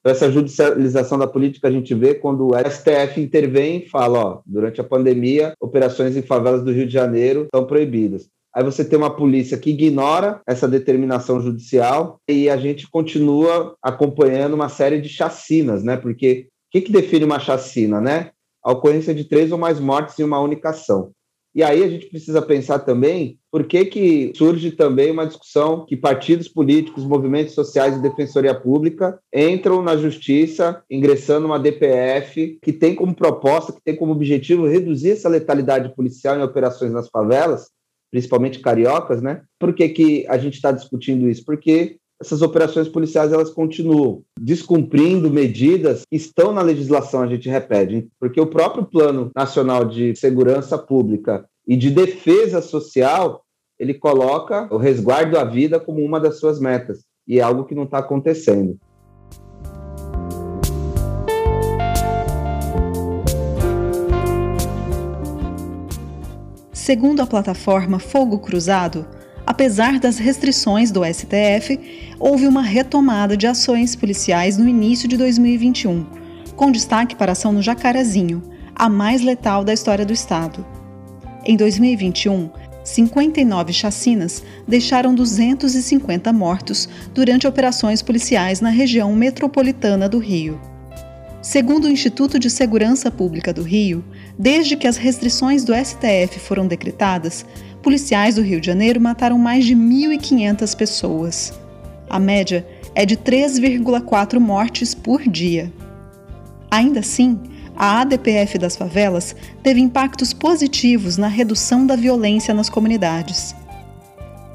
Então, 0.00 0.12
essa 0.12 0.32
judicialização 0.32 1.18
da 1.18 1.26
política 1.26 1.68
a 1.68 1.70
gente 1.70 1.94
vê 1.94 2.14
quando 2.14 2.48
o 2.48 2.52
STF 2.54 3.20
intervém 3.20 3.78
e 3.78 3.88
fala, 3.88 4.18
ó, 4.18 4.40
durante 4.46 4.80
a 4.80 4.84
pandemia, 4.84 5.52
operações 5.60 6.16
em 6.16 6.22
favelas 6.22 6.64
do 6.64 6.72
Rio 6.72 6.86
de 6.86 6.92
Janeiro 6.92 7.42
estão 7.42 7.66
proibidas. 7.66 8.26
Aí 8.54 8.64
você 8.64 8.84
tem 8.84 8.98
uma 8.98 9.14
polícia 9.14 9.58
que 9.58 9.70
ignora 9.70 10.40
essa 10.46 10.66
determinação 10.66 11.40
judicial 11.40 12.18
e 12.28 12.48
a 12.48 12.56
gente 12.56 12.90
continua 12.90 13.76
acompanhando 13.82 14.54
uma 14.54 14.68
série 14.68 15.00
de 15.00 15.08
chacinas, 15.08 15.84
né? 15.84 15.96
Porque 15.96 16.48
o 16.48 16.72
que, 16.72 16.80
que 16.80 16.92
define 16.92 17.24
uma 17.24 17.38
chacina, 17.38 18.00
né? 18.00 18.30
A 18.64 18.72
ocorrência 18.72 19.14
de 19.14 19.24
três 19.24 19.52
ou 19.52 19.58
mais 19.58 19.78
mortes 19.78 20.18
em 20.18 20.24
uma 20.24 20.40
única 20.40 20.70
ação. 20.70 21.12
E 21.54 21.62
aí 21.62 21.82
a 21.82 21.88
gente 21.88 22.06
precisa 22.06 22.40
pensar 22.40 22.78
também 22.80 23.38
por 23.50 23.64
que, 23.64 23.84
que 23.84 24.32
surge 24.36 24.70
também 24.70 25.10
uma 25.10 25.26
discussão 25.26 25.84
que 25.84 25.96
partidos 25.96 26.48
políticos, 26.48 27.04
movimentos 27.04 27.54
sociais 27.54 27.96
e 27.96 28.02
defensoria 28.02 28.54
pública 28.54 29.18
entram 29.34 29.82
na 29.82 29.96
justiça 29.96 30.82
ingressando 30.88 31.46
uma 31.46 31.58
DPF 31.58 32.58
que 32.62 32.72
tem 32.72 32.94
como 32.94 33.14
proposta, 33.14 33.72
que 33.72 33.82
tem 33.82 33.96
como 33.96 34.12
objetivo 34.12 34.66
reduzir 34.66 35.10
essa 35.10 35.28
letalidade 35.28 35.94
policial 35.96 36.38
em 36.38 36.42
operações 36.42 36.92
nas 36.92 37.08
favelas, 37.08 37.70
principalmente 38.12 38.60
cariocas, 38.60 39.20
né? 39.20 39.42
Por 39.58 39.74
que, 39.74 39.88
que 39.88 40.26
a 40.28 40.38
gente 40.38 40.54
está 40.54 40.70
discutindo 40.70 41.28
isso? 41.28 41.44
Porque 41.44 41.96
essas 42.20 42.42
operações 42.42 42.86
policiais 42.86 43.32
elas 43.32 43.48
continuam 43.48 44.22
descumprindo 44.38 45.30
medidas 45.30 46.02
que 46.08 46.16
estão 46.16 46.52
na 46.52 46.60
legislação, 46.60 47.22
a 47.22 47.26
gente 47.26 47.48
repete, 47.48 48.08
porque 48.20 48.38
o 48.38 48.46
próprio 48.46 48.84
Plano 48.84 49.30
Nacional 49.34 49.86
de 49.86 50.14
Segurança 50.14 50.76
Pública 50.76 51.46
e 51.66 51.76
de 51.76 51.90
Defesa 51.90 52.60
Social, 52.60 53.42
ele 53.78 53.94
coloca 53.94 54.68
o 54.70 54.76
resguardo 54.76 55.38
à 55.38 55.44
vida 55.44 55.80
como 55.80 56.04
uma 56.04 56.20
das 56.20 56.38
suas 56.38 56.60
metas, 56.60 57.04
e 57.26 57.38
é 57.38 57.42
algo 57.42 57.64
que 57.64 57.74
não 57.74 57.84
está 57.84 57.98
acontecendo. 57.98 58.78
Segundo 66.72 67.22
a 67.22 67.26
plataforma 67.26 67.98
Fogo 67.98 68.40
Cruzado, 68.40 69.06
apesar 69.50 69.98
das 69.98 70.16
restrições 70.16 70.92
do 70.92 71.00
STF, 71.04 71.80
houve 72.20 72.46
uma 72.46 72.62
retomada 72.62 73.36
de 73.36 73.48
ações 73.48 73.96
policiais 73.96 74.56
no 74.56 74.68
início 74.68 75.08
de 75.08 75.16
2021, 75.16 76.06
com 76.54 76.70
destaque 76.70 77.16
para 77.16 77.32
a 77.32 77.34
ação 77.34 77.50
no 77.50 77.60
Jacarezinho, 77.60 78.44
a 78.76 78.88
mais 78.88 79.22
letal 79.22 79.64
da 79.64 79.72
história 79.72 80.06
do 80.06 80.12
estado. 80.12 80.64
Em 81.44 81.56
2021, 81.56 82.48
59 82.84 83.72
chacinas 83.72 84.40
deixaram 84.68 85.16
250 85.16 86.32
mortos 86.32 86.88
durante 87.12 87.48
operações 87.48 88.02
policiais 88.02 88.60
na 88.60 88.70
região 88.70 89.12
metropolitana 89.16 90.08
do 90.08 90.18
Rio. 90.20 90.60
Segundo 91.42 91.86
o 91.86 91.90
Instituto 91.90 92.38
de 92.38 92.50
Segurança 92.50 93.10
Pública 93.10 93.50
do 93.50 93.62
Rio, 93.62 94.04
desde 94.38 94.76
que 94.76 94.86
as 94.86 94.98
restrições 94.98 95.64
do 95.64 95.72
STF 95.74 96.38
foram 96.38 96.66
decretadas, 96.66 97.46
policiais 97.82 98.34
do 98.36 98.42
Rio 98.42 98.60
de 98.60 98.66
Janeiro 98.66 99.00
mataram 99.00 99.38
mais 99.38 99.64
de 99.64 99.74
1.500 99.74 100.76
pessoas. 100.76 101.52
A 102.08 102.18
média 102.18 102.66
é 102.94 103.06
de 103.06 103.16
3,4 103.16 104.38
mortes 104.38 104.94
por 104.94 105.22
dia. 105.22 105.72
Ainda 106.70 107.00
assim, 107.00 107.38
a 107.76 108.00
ADPF 108.00 108.58
das 108.58 108.76
favelas 108.76 109.34
teve 109.62 109.80
impactos 109.80 110.32
positivos 110.32 111.16
na 111.16 111.28
redução 111.28 111.86
da 111.86 111.96
violência 111.96 112.52
nas 112.52 112.68
comunidades. 112.68 113.54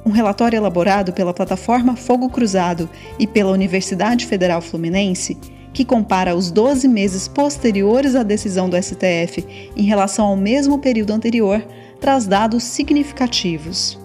Um 0.06 0.12
relatório 0.12 0.58
elaborado 0.58 1.12
pela 1.12 1.34
plataforma 1.34 1.96
Fogo 1.96 2.30
Cruzado 2.30 2.88
e 3.18 3.26
pela 3.26 3.52
Universidade 3.52 4.28
Federal 4.28 4.62
Fluminense, 4.62 5.36
que 5.76 5.84
compara 5.84 6.34
os 6.34 6.50
12 6.50 6.88
meses 6.88 7.28
posteriores 7.28 8.16
à 8.16 8.24
decisão 8.24 8.70
do 8.70 8.82
STF 8.82 9.46
em 9.76 9.84
relação 9.84 10.26
ao 10.26 10.38
mesmo 10.38 10.80
período 10.80 11.12
anterior, 11.12 11.62
traz 12.00 12.26
dados 12.26 12.64
significativos. 12.64 14.00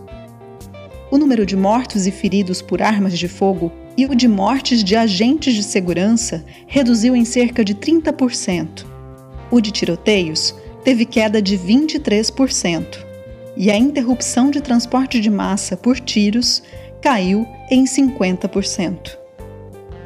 O 1.12 1.16
número 1.16 1.46
de 1.46 1.56
mortos 1.56 2.08
e 2.08 2.10
feridos 2.10 2.60
por 2.60 2.82
armas 2.82 3.16
de 3.16 3.28
fogo 3.28 3.70
e 3.96 4.04
o 4.04 4.16
de 4.16 4.26
mortes 4.26 4.82
de 4.82 4.96
agentes 4.96 5.54
de 5.54 5.62
segurança 5.62 6.44
reduziu 6.66 7.14
em 7.14 7.24
cerca 7.24 7.64
de 7.64 7.76
30%. 7.76 8.84
O 9.48 9.60
de 9.60 9.70
tiroteios 9.70 10.52
teve 10.82 11.04
queda 11.04 11.40
de 11.40 11.56
23%. 11.56 12.98
E 13.56 13.70
a 13.70 13.76
interrupção 13.76 14.50
de 14.50 14.60
transporte 14.60 15.20
de 15.20 15.30
massa 15.30 15.76
por 15.76 16.00
tiros 16.00 16.64
caiu 17.00 17.46
em 17.70 17.84
50%. 17.84 19.19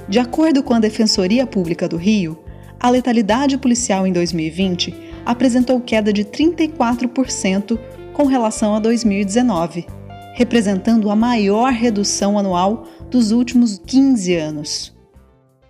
De 0.07 0.19
acordo 0.19 0.63
com 0.63 0.75
a 0.75 0.79
Defensoria 0.79 1.47
Pública 1.47 1.89
do 1.89 1.97
Rio, 1.97 2.39
a 2.79 2.91
letalidade 2.91 3.57
policial 3.57 4.07
em 4.07 4.13
2020 4.13 4.95
apresentou 5.25 5.81
queda 5.81 6.13
de 6.13 6.27
34% 6.27 7.79
com 8.13 8.27
relação 8.27 8.75
a 8.75 8.79
2019, 8.81 9.87
representando 10.35 11.11
a 11.11 11.17
maior 11.17 11.73
redução 11.73 12.39
anual 12.39 12.85
dos 13.11 13.31
últimos 13.31 13.79
15 13.79 14.35
anos. 14.35 14.95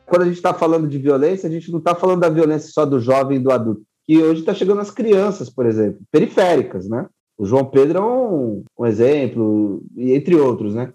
Quando 0.05 0.23
a 0.23 0.26
gente 0.26 0.37
está 0.37 0.53
falando 0.53 0.88
de 0.88 0.99
violência, 0.99 1.49
a 1.49 1.53
gente 1.53 1.71
não 1.71 1.79
está 1.79 1.95
falando 1.95 2.21
da 2.21 2.29
violência 2.29 2.73
só 2.73 2.85
do 2.85 2.99
jovem 2.99 3.38
e 3.38 3.41
do 3.41 3.53
adulto, 3.53 3.83
que 4.05 4.21
hoje 4.21 4.41
está 4.41 4.53
chegando 4.53 4.81
às 4.81 4.91
crianças, 4.91 5.49
por 5.49 5.64
exemplo, 5.64 6.00
periféricas, 6.11 6.88
né? 6.88 7.07
O 7.38 7.47
João 7.47 7.64
Pedro 7.64 7.99
é 7.99 8.03
um, 8.03 8.64
um 8.79 8.85
exemplo, 8.85 9.81
e 9.97 10.12
entre 10.12 10.35
outros, 10.35 10.75
né? 10.75 10.93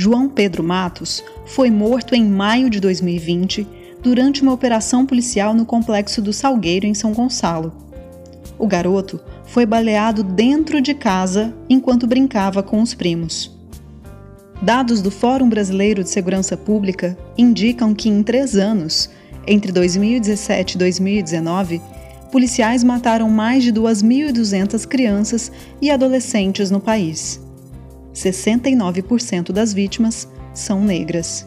João 0.00 0.28
Pedro 0.28 0.62
Matos 0.62 1.24
foi 1.44 1.72
morto 1.72 2.14
em 2.14 2.24
maio 2.24 2.70
de 2.70 2.78
2020 2.78 3.66
durante 4.00 4.42
uma 4.42 4.52
operação 4.52 5.04
policial 5.04 5.52
no 5.52 5.66
complexo 5.66 6.22
do 6.22 6.32
Salgueiro, 6.32 6.86
em 6.86 6.94
São 6.94 7.12
Gonçalo. 7.12 7.72
O 8.56 8.64
garoto 8.68 9.18
foi 9.46 9.66
baleado 9.66 10.22
dentro 10.22 10.80
de 10.80 10.94
casa 10.94 11.52
enquanto 11.68 12.06
brincava 12.06 12.62
com 12.62 12.80
os 12.80 12.94
primos. 12.94 13.50
Dados 14.62 15.02
do 15.02 15.10
Fórum 15.10 15.48
Brasileiro 15.48 16.04
de 16.04 16.10
Segurança 16.10 16.56
Pública 16.56 17.18
indicam 17.36 17.92
que 17.92 18.08
em 18.08 18.22
três 18.22 18.54
anos, 18.54 19.10
entre 19.48 19.72
2017 19.72 20.76
e 20.76 20.78
2019, 20.78 21.82
policiais 22.30 22.84
mataram 22.84 23.28
mais 23.28 23.64
de 23.64 23.72
2.200 23.72 24.86
crianças 24.86 25.50
e 25.82 25.90
adolescentes 25.90 26.70
no 26.70 26.78
país. 26.78 27.47
69% 28.18 29.52
das 29.52 29.72
vítimas 29.72 30.28
são 30.52 30.82
negras. 30.82 31.46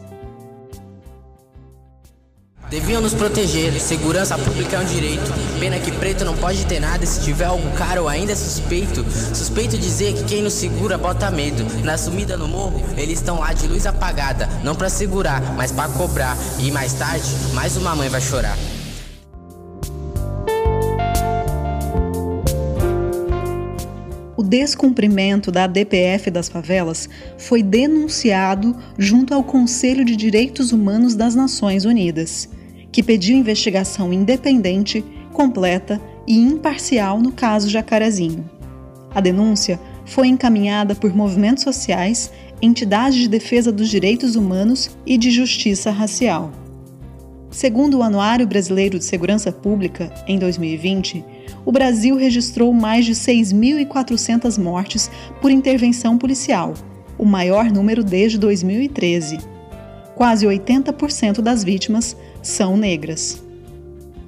Deviam 2.70 3.02
nos 3.02 3.12
proteger, 3.12 3.78
segurança 3.78 4.38
pública 4.38 4.76
é 4.76 4.80
um 4.80 4.84
direito. 4.86 5.30
Pena 5.60 5.78
que 5.78 5.92
preto 5.92 6.24
não 6.24 6.34
pode 6.34 6.64
ter 6.64 6.80
nada 6.80 7.04
se 7.04 7.20
tiver 7.20 7.44
algum 7.44 7.70
cara 7.72 8.00
ou 8.00 8.08
ainda 8.08 8.34
suspeito. 8.34 9.04
Suspeito 9.34 9.76
dizer 9.76 10.14
que 10.14 10.24
quem 10.24 10.42
nos 10.42 10.54
segura 10.54 10.96
bota 10.96 11.30
medo. 11.30 11.66
Na 11.84 11.98
sumida 11.98 12.34
no 12.34 12.48
morro, 12.48 12.82
eles 12.96 13.18
estão 13.18 13.40
lá 13.40 13.52
de 13.52 13.68
luz 13.68 13.86
apagada. 13.86 14.48
Não 14.64 14.74
para 14.74 14.88
segurar, 14.88 15.42
mas 15.54 15.70
para 15.70 15.92
cobrar. 15.92 16.34
E 16.58 16.70
mais 16.70 16.94
tarde, 16.94 17.28
mais 17.52 17.76
uma 17.76 17.94
mãe 17.94 18.08
vai 18.08 18.22
chorar. 18.22 18.56
Descumprimento 24.52 25.50
da 25.50 25.66
DPF 25.66 26.30
das 26.30 26.46
favelas 26.46 27.08
foi 27.38 27.62
denunciado 27.62 28.76
junto 28.98 29.32
ao 29.32 29.42
Conselho 29.42 30.04
de 30.04 30.14
Direitos 30.14 30.72
Humanos 30.72 31.14
das 31.14 31.34
Nações 31.34 31.86
Unidas 31.86 32.50
que 32.92 33.02
pediu 33.02 33.34
investigação 33.34 34.12
independente, 34.12 35.02
completa 35.32 35.98
e 36.26 36.38
imparcial 36.38 37.18
no 37.18 37.32
caso 37.32 37.70
Jacarezinho. 37.70 38.44
A 39.14 39.22
denúncia 39.22 39.80
foi 40.04 40.28
encaminhada 40.28 40.94
por 40.94 41.16
movimentos 41.16 41.64
sociais, 41.64 42.30
entidades 42.60 43.18
de 43.18 43.28
defesa 43.28 43.72
dos 43.72 43.88
direitos 43.88 44.36
humanos 44.36 44.90
e 45.06 45.16
de 45.16 45.30
justiça 45.30 45.90
racial. 45.90 46.52
Segundo 47.50 47.98
o 47.98 48.02
Anuário 48.02 48.46
Brasileiro 48.46 48.98
de 48.98 49.04
Segurança 49.04 49.50
Pública, 49.50 50.12
em 50.26 50.38
2020, 50.38 51.24
o 51.64 51.72
Brasil 51.72 52.16
registrou 52.16 52.72
mais 52.72 53.04
de 53.04 53.12
6.400 53.12 54.60
mortes 54.62 55.10
por 55.40 55.50
intervenção 55.50 56.18
policial, 56.18 56.74
o 57.18 57.24
maior 57.24 57.70
número 57.70 58.02
desde 58.02 58.38
2013. 58.38 59.38
Quase 60.14 60.46
80% 60.46 61.40
das 61.40 61.64
vítimas 61.64 62.16
são 62.42 62.76
negras. 62.76 63.42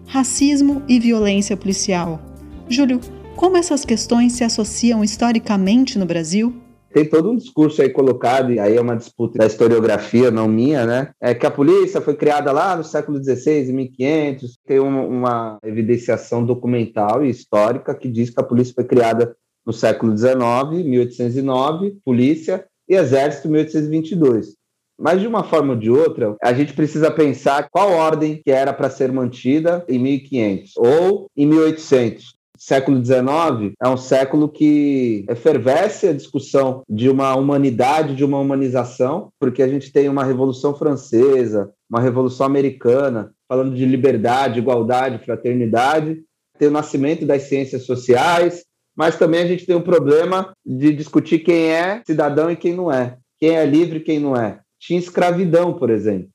Racismo 0.06 0.82
e 0.88 0.98
violência 1.00 1.56
policial. 1.56 2.20
Júlio, 2.68 3.00
como 3.36 3.56
essas 3.56 3.84
questões 3.84 4.32
se 4.32 4.44
associam 4.44 5.02
historicamente 5.02 5.98
no 5.98 6.06
Brasil? 6.06 6.54
Tem 6.94 7.04
todo 7.04 7.28
um 7.28 7.34
discurso 7.34 7.82
aí 7.82 7.90
colocado, 7.90 8.52
e 8.52 8.60
aí 8.60 8.76
é 8.76 8.80
uma 8.80 8.94
disputa 8.94 9.36
da 9.36 9.46
historiografia, 9.46 10.30
não 10.30 10.46
minha, 10.46 10.86
né? 10.86 11.10
É 11.20 11.34
que 11.34 11.44
a 11.44 11.50
polícia 11.50 12.00
foi 12.00 12.14
criada 12.14 12.52
lá 12.52 12.76
no 12.76 12.84
século 12.84 13.20
XVI, 13.20 13.68
em 13.68 13.72
1500. 13.72 14.58
Tem 14.64 14.78
uma, 14.78 15.00
uma 15.02 15.58
evidenciação 15.64 16.46
documental 16.46 17.24
e 17.24 17.30
histórica 17.30 17.96
que 17.96 18.08
diz 18.08 18.30
que 18.30 18.40
a 18.40 18.44
polícia 18.44 18.72
foi 18.72 18.84
criada 18.84 19.36
no 19.66 19.72
século 19.72 20.16
XIX, 20.16 20.84
1809, 20.84 21.96
polícia, 22.04 22.64
e 22.88 22.94
exército, 22.94 23.48
1822. 23.48 24.54
Mas 24.96 25.20
de 25.20 25.26
uma 25.26 25.42
forma 25.42 25.72
ou 25.72 25.78
de 25.78 25.90
outra, 25.90 26.36
a 26.40 26.52
gente 26.52 26.74
precisa 26.74 27.10
pensar 27.10 27.68
qual 27.72 27.90
ordem 27.90 28.40
que 28.40 28.52
era 28.52 28.72
para 28.72 28.88
ser 28.88 29.10
mantida 29.10 29.84
em 29.88 29.98
1500 29.98 30.76
ou 30.76 31.26
em 31.36 31.44
1800 31.44 32.34
século 32.64 33.04
XIX 33.04 33.74
é 33.82 33.88
um 33.88 33.96
século 33.96 34.48
que 34.48 35.26
efervesce 35.28 36.08
a 36.08 36.12
discussão 36.14 36.82
de 36.88 37.10
uma 37.10 37.34
humanidade, 37.36 38.16
de 38.16 38.24
uma 38.24 38.38
humanização, 38.38 39.28
porque 39.38 39.62
a 39.62 39.68
gente 39.68 39.92
tem 39.92 40.08
uma 40.08 40.24
Revolução 40.24 40.74
Francesa, 40.74 41.70
uma 41.90 42.00
Revolução 42.00 42.46
Americana, 42.46 43.32
falando 43.46 43.74
de 43.74 43.84
liberdade, 43.84 44.58
igualdade, 44.58 45.22
fraternidade, 45.24 46.22
tem 46.58 46.68
o 46.68 46.72
nascimento 46.72 47.26
das 47.26 47.42
ciências 47.42 47.84
sociais, 47.84 48.64
mas 48.96 49.18
também 49.18 49.42
a 49.42 49.46
gente 49.46 49.66
tem 49.66 49.76
o 49.76 49.82
problema 49.82 50.54
de 50.64 50.92
discutir 50.92 51.40
quem 51.40 51.70
é 51.70 52.02
cidadão 52.06 52.50
e 52.50 52.56
quem 52.56 52.74
não 52.74 52.90
é, 52.90 53.18
quem 53.38 53.56
é 53.56 53.66
livre 53.66 53.98
e 53.98 54.02
quem 54.02 54.18
não 54.18 54.34
é 54.36 54.60
tinha 54.84 54.98
escravidão, 54.98 55.72
por 55.74 55.90
exemplo. 55.90 56.28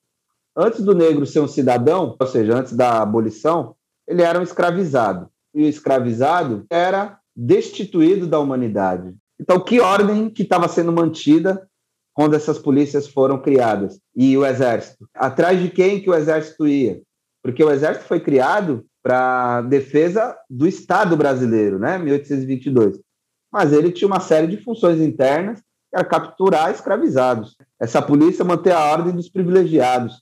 Antes 0.56 0.82
do 0.82 0.96
negro 0.96 1.26
ser 1.26 1.40
um 1.40 1.48
cidadão, 1.48 2.16
ou 2.20 2.28
seja, 2.28 2.56
antes 2.56 2.74
da 2.74 3.02
abolição, 3.02 3.76
ele 4.08 4.24
era 4.24 4.40
um 4.40 4.44
escravizado. 4.44 5.30
E 5.54 5.64
o 5.64 5.68
escravizado 5.68 6.66
era 6.70 7.20
destituído 7.36 8.28
da 8.28 8.40
humanidade. 8.40 9.16
Então, 9.40 9.60
que 9.60 9.80
ordem 9.80 10.30
que 10.30 10.44
estava 10.44 10.68
sendo 10.68 10.92
mantida 10.92 11.68
quando 12.14 12.36
essas 12.36 12.60
polícias 12.60 13.08
foram 13.08 13.42
criadas? 13.42 14.00
E 14.16 14.38
o 14.38 14.46
exército? 14.46 15.08
Atrás 15.14 15.62
de 15.62 15.70
quem 15.70 16.02
que 16.02 16.10
o 16.10 16.16
exército 16.16 16.68
ia? 16.68 17.02
Porque 17.42 17.64
o 17.64 17.72
exército 17.72 18.06
foi 18.06 18.20
criado 18.20 18.86
para 19.02 19.62
defesa 19.62 20.36
do 20.50 20.68
Estado 20.68 21.16
brasileiro, 21.16 21.80
né, 21.80 21.98
1822. 21.98 23.00
Mas 23.52 23.72
ele 23.72 23.92
tinha 23.92 24.08
uma 24.08 24.20
série 24.20 24.48
de 24.48 24.58
funções 24.58 25.00
internas 25.00 25.64
era 25.94 26.06
capturar 26.06 26.72
escravizados. 26.72 27.58
Essa 27.80 28.02
polícia 28.02 28.46
manter 28.46 28.72
a 28.72 28.92
ordem 28.92 29.14
dos 29.14 29.30
privilegiados. 29.30 30.22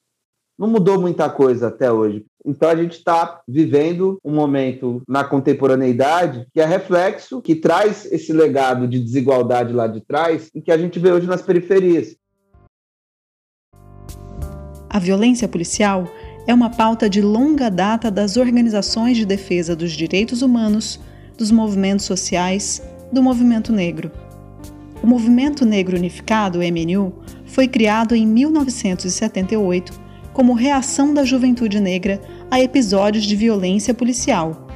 Não 0.58 0.68
mudou 0.68 1.00
muita 1.00 1.30
coisa 1.30 1.68
até 1.68 1.92
hoje. 1.92 2.26
Então 2.48 2.70
a 2.70 2.76
gente 2.78 2.94
está 2.94 3.42
vivendo 3.46 4.18
um 4.24 4.34
momento 4.34 5.02
na 5.06 5.26
contemporaneidade 5.26 6.48
que 6.54 6.62
é 6.62 6.66
reflexo, 6.66 7.42
que 7.42 7.56
traz 7.56 8.06
esse 8.10 8.32
legado 8.32 8.88
de 8.88 9.00
desigualdade 9.00 9.74
lá 9.74 9.86
de 9.86 10.00
trás 10.00 10.50
e 10.56 10.62
que 10.62 10.72
a 10.72 10.78
gente 10.78 10.98
vê 10.98 11.12
hoje 11.12 11.28
nas 11.28 11.42
periferias. 11.42 12.16
A 14.90 14.98
violência 14.98 15.48
policial 15.48 16.08
é 16.48 16.54
uma 16.54 16.70
pauta 16.70 17.10
de 17.10 17.22
longa 17.22 17.70
data 17.70 18.10
das 18.10 18.38
organizações 18.38 19.18
de 19.18 19.26
defesa 19.26 19.76
dos 19.76 19.92
direitos 19.92 20.42
humanos, 20.42 20.98
dos 21.38 21.52
movimentos 21.52 22.06
sociais, 22.06 22.82
do 23.12 23.22
movimento 23.22 23.74
negro. 23.74 24.10
O 25.04 25.06
Movimento 25.06 25.66
Negro 25.66 25.98
Unificado, 25.98 26.60
MNU, 26.60 27.14
foi 27.46 27.68
criado 27.68 28.16
em 28.16 28.26
1978 28.26 30.08
como 30.38 30.54
reação 30.54 31.14
da 31.14 31.24
juventude 31.24 31.80
negra 31.80 32.22
a 32.50 32.62
episódios 32.62 33.26
de 33.26 33.36
violência 33.36 33.94
policial. 33.94 34.68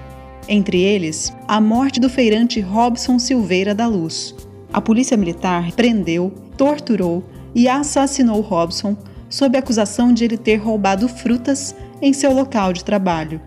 Entre 0.47 0.81
eles, 0.81 1.33
a 1.47 1.61
morte 1.61 1.99
do 1.99 2.09
feirante 2.09 2.59
Robson 2.59 3.17
Silveira 3.17 3.73
da 3.73 3.87
Luz. 3.87 4.35
A 4.73 4.81
polícia 4.81 5.15
militar 5.15 5.71
prendeu, 5.71 6.33
torturou 6.57 7.23
e 7.55 7.67
assassinou 7.67 8.41
Robson 8.41 8.95
sob 9.29 9.57
acusação 9.57 10.13
de 10.13 10.25
ele 10.25 10.37
ter 10.37 10.57
roubado 10.57 11.07
frutas 11.07 11.75
em 12.01 12.11
seu 12.11 12.33
local 12.33 12.73
de 12.73 12.83
trabalho. 12.83 13.39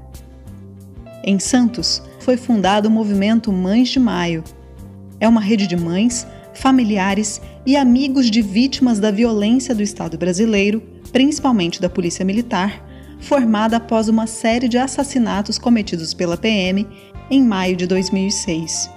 Em 1.22 1.38
Santos, 1.38 2.02
foi 2.20 2.36
fundado 2.36 2.88
o 2.88 2.90
movimento 2.90 3.52
Mães 3.52 3.88
de 3.88 4.00
Maio. 4.00 4.44
É 5.20 5.28
uma 5.28 5.40
rede 5.40 5.66
de 5.66 5.76
mães 5.76 6.26
familiares 6.54 7.40
e 7.66 7.76
amigos 7.76 8.30
de 8.30 8.40
vítimas 8.40 9.00
da 9.00 9.10
violência 9.10 9.74
do 9.74 9.82
Estado 9.82 10.16
brasileiro, 10.16 10.82
principalmente 11.12 11.80
da 11.80 11.90
Polícia 11.90 12.24
Militar, 12.24 12.83
formada 13.24 13.78
após 13.78 14.08
uma 14.08 14.26
série 14.26 14.68
de 14.68 14.78
assassinatos 14.78 15.58
cometidos 15.58 16.14
pela 16.14 16.36
PM 16.36 16.86
em 17.30 17.42
maio 17.42 17.74
de 17.74 17.86
2006. 17.86 18.90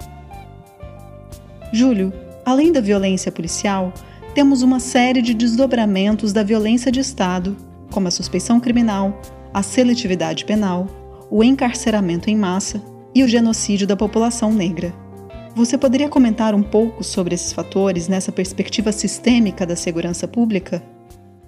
Júlio, 1.72 2.12
além 2.44 2.70
da 2.70 2.80
violência 2.80 3.32
policial, 3.32 3.92
temos 4.34 4.62
uma 4.62 4.78
série 4.78 5.22
de 5.22 5.34
desdobramentos 5.34 6.32
da 6.32 6.42
violência 6.42 6.92
de 6.92 7.00
Estado, 7.00 7.56
como 7.90 8.06
a 8.06 8.10
suspeição 8.10 8.60
criminal, 8.60 9.20
a 9.52 9.62
seletividade 9.62 10.44
penal, 10.44 10.86
o 11.30 11.42
encarceramento 11.42 12.30
em 12.30 12.36
massa 12.36 12.82
e 13.14 13.24
o 13.24 13.28
genocídio 13.28 13.86
da 13.86 13.96
população 13.96 14.52
negra. 14.52 14.94
Você 15.54 15.76
poderia 15.76 16.08
comentar 16.08 16.54
um 16.54 16.62
pouco 16.62 17.02
sobre 17.02 17.34
esses 17.34 17.52
fatores 17.52 18.06
nessa 18.06 18.30
perspectiva 18.30 18.92
sistêmica 18.92 19.66
da 19.66 19.74
segurança 19.74 20.28
pública? 20.28 20.82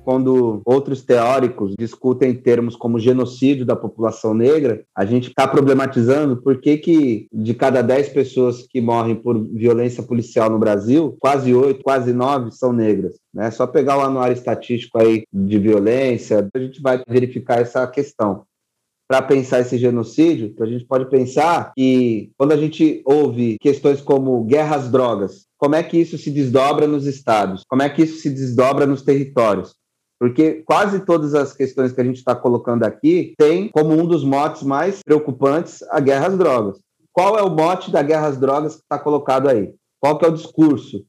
Quando 0.04 0.60
outros 0.64 1.02
teóricos 1.02 1.74
discutem 1.78 2.34
termos 2.34 2.76
como 2.76 2.98
genocídio 2.98 3.64
da 3.64 3.76
população 3.76 4.34
negra, 4.34 4.84
a 4.96 5.04
gente 5.04 5.28
está 5.28 5.46
problematizando 5.46 6.40
por 6.40 6.60
que, 6.60 6.78
que 6.78 7.28
de 7.32 7.54
cada 7.54 7.82
10 7.82 8.08
pessoas 8.10 8.66
que 8.68 8.80
morrem 8.80 9.14
por 9.14 9.38
violência 9.52 10.02
policial 10.02 10.50
no 10.50 10.58
Brasil, 10.58 11.16
quase 11.20 11.54
8, 11.54 11.82
quase 11.82 12.12
9 12.12 12.50
são 12.52 12.72
negras. 12.72 13.16
Né? 13.32 13.50
Só 13.50 13.66
pegar 13.66 13.98
o 13.98 14.02
anuário 14.02 14.34
estatístico 14.34 14.98
aí 14.98 15.24
de 15.32 15.58
violência, 15.58 16.48
a 16.52 16.58
gente 16.58 16.80
vai 16.80 17.02
verificar 17.08 17.60
essa 17.60 17.86
questão 17.86 18.44
para 19.10 19.22
pensar 19.22 19.58
esse 19.58 19.76
genocídio, 19.76 20.54
a 20.60 20.66
gente 20.66 20.84
pode 20.84 21.10
pensar 21.10 21.72
que 21.76 22.30
quando 22.38 22.52
a 22.52 22.56
gente 22.56 23.02
ouve 23.04 23.58
questões 23.60 24.00
como 24.00 24.44
guerra 24.44 24.76
às 24.76 24.88
drogas, 24.88 25.46
como 25.58 25.74
é 25.74 25.82
que 25.82 25.98
isso 25.98 26.16
se 26.16 26.30
desdobra 26.30 26.86
nos 26.86 27.06
estados? 27.06 27.64
Como 27.68 27.82
é 27.82 27.88
que 27.88 28.02
isso 28.02 28.18
se 28.18 28.30
desdobra 28.30 28.86
nos 28.86 29.02
territórios? 29.02 29.74
Porque 30.20 30.62
quase 30.66 31.00
todas 31.00 31.34
as 31.34 31.54
questões 31.54 31.92
que 31.92 32.00
a 32.02 32.04
gente 32.04 32.18
está 32.18 32.36
colocando 32.36 32.84
aqui 32.84 33.32
tem 33.38 33.70
como 33.70 33.94
um 33.94 34.06
dos 34.06 34.22
motes 34.22 34.62
mais 34.62 35.02
preocupantes 35.02 35.82
a 35.84 35.98
guerra 35.98 36.26
às 36.26 36.36
drogas. 36.36 36.78
Qual 37.10 37.38
é 37.38 37.42
o 37.42 37.48
mote 37.48 37.90
da 37.90 38.02
guerra 38.02 38.26
às 38.26 38.36
drogas 38.36 38.76
que 38.76 38.82
está 38.82 38.98
colocado 38.98 39.48
aí? 39.48 39.72
Qual 39.98 40.18
que 40.18 40.26
é 40.26 40.28
o 40.28 40.34
discurso? 40.34 41.06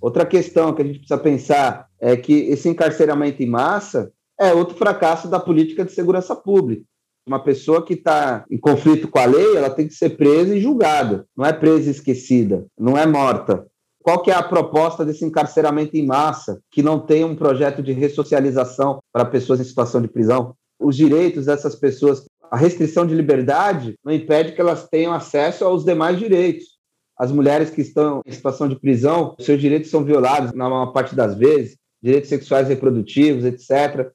Outra 0.00 0.26
questão 0.26 0.74
que 0.74 0.82
a 0.82 0.84
gente 0.84 0.98
precisa 0.98 1.18
pensar 1.18 1.86
é 2.00 2.16
que 2.16 2.32
esse 2.32 2.68
encarceramento 2.68 3.40
em 3.40 3.46
massa 3.46 4.12
é 4.36 4.52
outro 4.52 4.76
fracasso 4.76 5.28
da 5.28 5.38
política 5.38 5.84
de 5.84 5.92
segurança 5.92 6.34
pública. 6.34 6.82
Uma 7.26 7.42
pessoa 7.42 7.84
que 7.84 7.94
está 7.94 8.44
em 8.50 8.58
conflito 8.58 9.06
com 9.08 9.18
a 9.18 9.24
lei, 9.24 9.56
ela 9.56 9.70
tem 9.70 9.86
que 9.86 9.94
ser 9.94 10.10
presa 10.10 10.56
e 10.56 10.60
julgada, 10.60 11.24
não 11.36 11.46
é 11.46 11.52
presa 11.52 11.88
e 11.88 11.92
esquecida, 11.92 12.66
não 12.78 12.98
é 12.98 13.06
morta. 13.06 13.64
Qual 14.02 14.20
que 14.20 14.32
é 14.32 14.34
a 14.34 14.42
proposta 14.42 15.04
desse 15.04 15.24
encarceramento 15.24 15.96
em 15.96 16.04
massa, 16.04 16.60
que 16.70 16.82
não 16.82 16.98
tem 16.98 17.24
um 17.24 17.36
projeto 17.36 17.80
de 17.80 17.92
ressocialização 17.92 18.98
para 19.12 19.24
pessoas 19.24 19.60
em 19.60 19.64
situação 19.64 20.02
de 20.02 20.08
prisão? 20.08 20.56
Os 20.80 20.96
direitos 20.96 21.46
dessas 21.46 21.76
pessoas, 21.76 22.26
a 22.50 22.56
restrição 22.56 23.06
de 23.06 23.14
liberdade 23.14 23.94
não 24.04 24.12
impede 24.12 24.52
que 24.52 24.60
elas 24.60 24.88
tenham 24.88 25.12
acesso 25.12 25.64
aos 25.64 25.84
demais 25.84 26.18
direitos. 26.18 26.72
As 27.16 27.30
mulheres 27.30 27.70
que 27.70 27.82
estão 27.82 28.20
em 28.26 28.32
situação 28.32 28.68
de 28.68 28.80
prisão, 28.80 29.36
seus 29.38 29.60
direitos 29.60 29.90
são 29.90 30.02
violados 30.02 30.52
na 30.52 30.68
maior 30.68 30.86
parte 30.86 31.14
das 31.14 31.36
vezes, 31.36 31.76
direitos 32.02 32.28
sexuais 32.28 32.66
reprodutivos, 32.66 33.44
etc. 33.44 34.10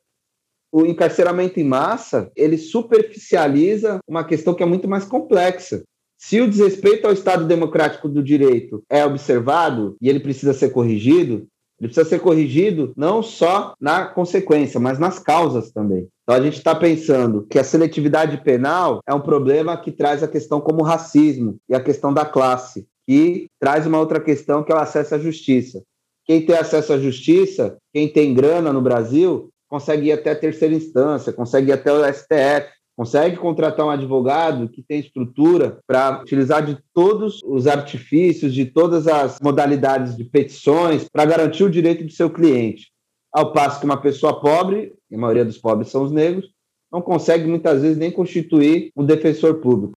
O 0.71 0.85
encarceramento 0.85 1.59
em 1.59 1.63
massa, 1.63 2.31
ele 2.35 2.57
superficializa 2.57 3.99
uma 4.07 4.23
questão 4.23 4.53
que 4.53 4.63
é 4.63 4.65
muito 4.65 4.87
mais 4.87 5.05
complexa. 5.05 5.83
Se 6.17 6.41
o 6.41 6.49
desrespeito 6.49 7.05
ao 7.05 7.13
Estado 7.13 7.45
democrático 7.45 8.09
do 8.09 8.23
direito 8.23 8.83
é 8.89 9.05
observado 9.05 9.95
e 10.01 10.09
ele 10.09 10.19
precisa 10.19 10.53
ser 10.53 10.71
corrigido, 10.71 11.47
ele 11.79 11.89
precisa 11.89 12.09
ser 12.09 12.19
corrigido 12.19 12.91
não 12.97 13.21
só 13.21 13.75
na 13.79 14.05
consequência, 14.05 14.79
mas 14.79 14.97
nas 14.97 15.19
causas 15.19 15.71
também. 15.71 16.07
Então 16.23 16.35
a 16.35 16.41
gente 16.41 16.57
está 16.57 16.73
pensando 16.73 17.45
que 17.47 17.59
a 17.59 17.63
seletividade 17.63 18.43
penal 18.43 18.99
é 19.07 19.13
um 19.13 19.21
problema 19.21 19.77
que 19.77 19.91
traz 19.91 20.23
a 20.23 20.27
questão 20.27 20.59
como 20.59 20.83
racismo 20.83 21.57
e 21.69 21.75
a 21.75 21.79
questão 21.79 22.11
da 22.11 22.25
classe 22.25 22.87
e 23.07 23.47
traz 23.59 23.85
uma 23.85 23.99
outra 23.99 24.19
questão 24.19 24.63
que 24.63 24.71
é 24.71 24.75
o 24.75 24.79
acesso 24.79 25.15
à 25.15 25.19
justiça. 25.19 25.81
Quem 26.25 26.45
tem 26.45 26.57
acesso 26.57 26.91
à 26.91 26.99
justiça, 26.99 27.77
quem 27.93 28.11
tem 28.11 28.33
grana 28.33 28.73
no 28.73 28.81
Brasil, 28.81 29.49
consegue 29.67 30.07
ir 30.07 30.11
até 30.11 30.31
a 30.31 30.35
terceira 30.35 30.73
instância, 30.73 31.33
consegue 31.33 31.69
ir 31.69 31.73
até 31.73 31.91
o 31.91 32.03
STF, 32.13 32.69
consegue 32.97 33.37
contratar 33.37 33.85
um 33.85 33.91
advogado 33.91 34.69
que 34.69 34.81
tem 34.81 34.99
estrutura 34.99 35.79
para 35.85 36.21
utilizar 36.21 36.65
de 36.65 36.79
todos 36.93 37.43
os 37.43 37.67
artifícios, 37.67 38.53
de 38.53 38.65
todas 38.65 39.07
as 39.07 39.39
modalidades 39.39 40.17
de 40.17 40.23
petições 40.23 41.07
para 41.07 41.25
garantir 41.25 41.63
o 41.63 41.69
direito 41.69 42.03
do 42.03 42.11
seu 42.11 42.29
cliente. 42.29 42.91
Ao 43.31 43.53
passo 43.53 43.79
que 43.79 43.85
uma 43.85 44.01
pessoa 44.01 44.41
pobre, 44.41 44.95
e 45.11 45.15
a 45.15 45.17
maioria 45.17 45.45
dos 45.45 45.59
pobres 45.59 45.89
são 45.89 46.03
os 46.03 46.11
negros, 46.11 46.49
não 46.91 47.01
consegue 47.01 47.45
muitas 47.45 47.81
vezes 47.81 47.97
nem 47.97 48.11
constituir 48.11 48.91
um 48.95 49.05
defensor 49.05 49.55
público. 49.55 49.93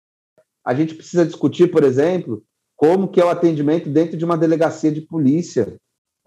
A 0.65 0.75
gente 0.75 0.95
precisa 0.95 1.25
discutir, 1.25 1.71
por 1.71 1.85
exemplo, 1.85 2.43
como 2.77 3.09
que 3.09 3.21
é 3.21 3.25
o 3.25 3.31
atendimento 3.31 3.89
dentro 3.89 4.17
de 4.17 4.25
uma 4.25 4.37
delegacia 4.37 4.91
de 4.93 5.01
polícia. 5.01 5.77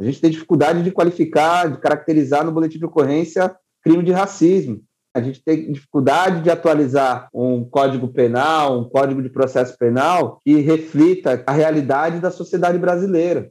A 0.04 0.06
gente 0.06 0.20
tem 0.20 0.30
dificuldade 0.30 0.84
de 0.84 0.92
qualificar, 0.92 1.72
de 1.72 1.78
caracterizar 1.78 2.44
no 2.44 2.52
boletim 2.52 2.78
de 2.78 2.86
ocorrência 2.86 3.56
crime 3.82 4.04
de 4.04 4.12
racismo. 4.12 4.82
A 5.16 5.22
gente 5.22 5.42
tem 5.42 5.72
dificuldade 5.72 6.42
de 6.42 6.50
atualizar 6.50 7.30
um 7.34 7.64
código 7.64 8.10
penal, 8.10 8.80
um 8.80 8.90
código 8.90 9.22
de 9.22 9.30
processo 9.30 9.78
penal 9.78 10.42
que 10.44 10.60
reflita 10.60 11.42
a 11.48 11.52
realidade 11.54 12.20
da 12.20 12.32
sociedade 12.32 12.78
brasileira. 12.78 13.50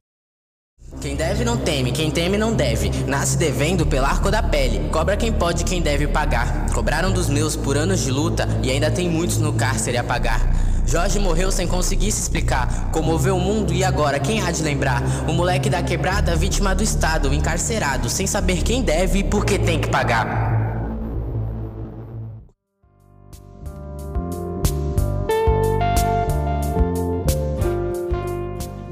Quem 1.03 1.17
deve 1.17 1.45
não 1.45 1.57
teme, 1.57 1.91
quem 1.91 2.13
teme 2.13 2.39
não 2.39 2.55
deve. 2.55 2.89
Nasce 3.09 3.37
devendo 3.37 3.85
pela 3.85 4.07
arco 4.07 4.31
da 4.31 4.41
pele. 4.41 4.89
Cobra 4.89 5.17
quem 5.17 5.33
pode, 5.33 5.65
quem 5.65 5.83
deve 5.83 6.07
pagar. 6.07 6.71
Cobraram 6.73 7.11
dos 7.11 7.29
meus 7.29 7.57
por 7.57 7.77
anos 7.77 8.05
de 8.05 8.11
luta 8.13 8.47
e 8.63 8.71
ainda 8.71 8.89
tem 8.89 9.11
muitos 9.11 9.39
no 9.39 9.53
cárcere 9.53 9.99
a 9.99 10.05
pagar. 10.05 10.55
Jorge 10.87 11.19
morreu 11.19 11.51
sem 11.51 11.67
conseguir 11.67 12.13
se 12.13 12.23
explicar. 12.23 12.93
Comoveu 12.93 13.37
o 13.37 13.41
mundo 13.41 13.73
e 13.73 13.83
agora 13.83 14.21
quem 14.21 14.43
há 14.43 14.53
de 14.53 14.63
lembrar? 14.63 15.03
O 15.29 15.33
moleque 15.33 15.69
da 15.69 15.83
quebrada, 15.83 16.37
vítima 16.37 16.73
do 16.73 16.85
Estado, 16.85 17.35
encarcerado, 17.35 18.09
sem 18.09 18.29
saber 18.29 18.63
quem 18.63 18.81
deve 18.81 19.19
e 19.19 19.25
por 19.25 19.45
que 19.45 19.59
tem 19.59 19.81
que 19.81 19.89
pagar. 19.89 20.53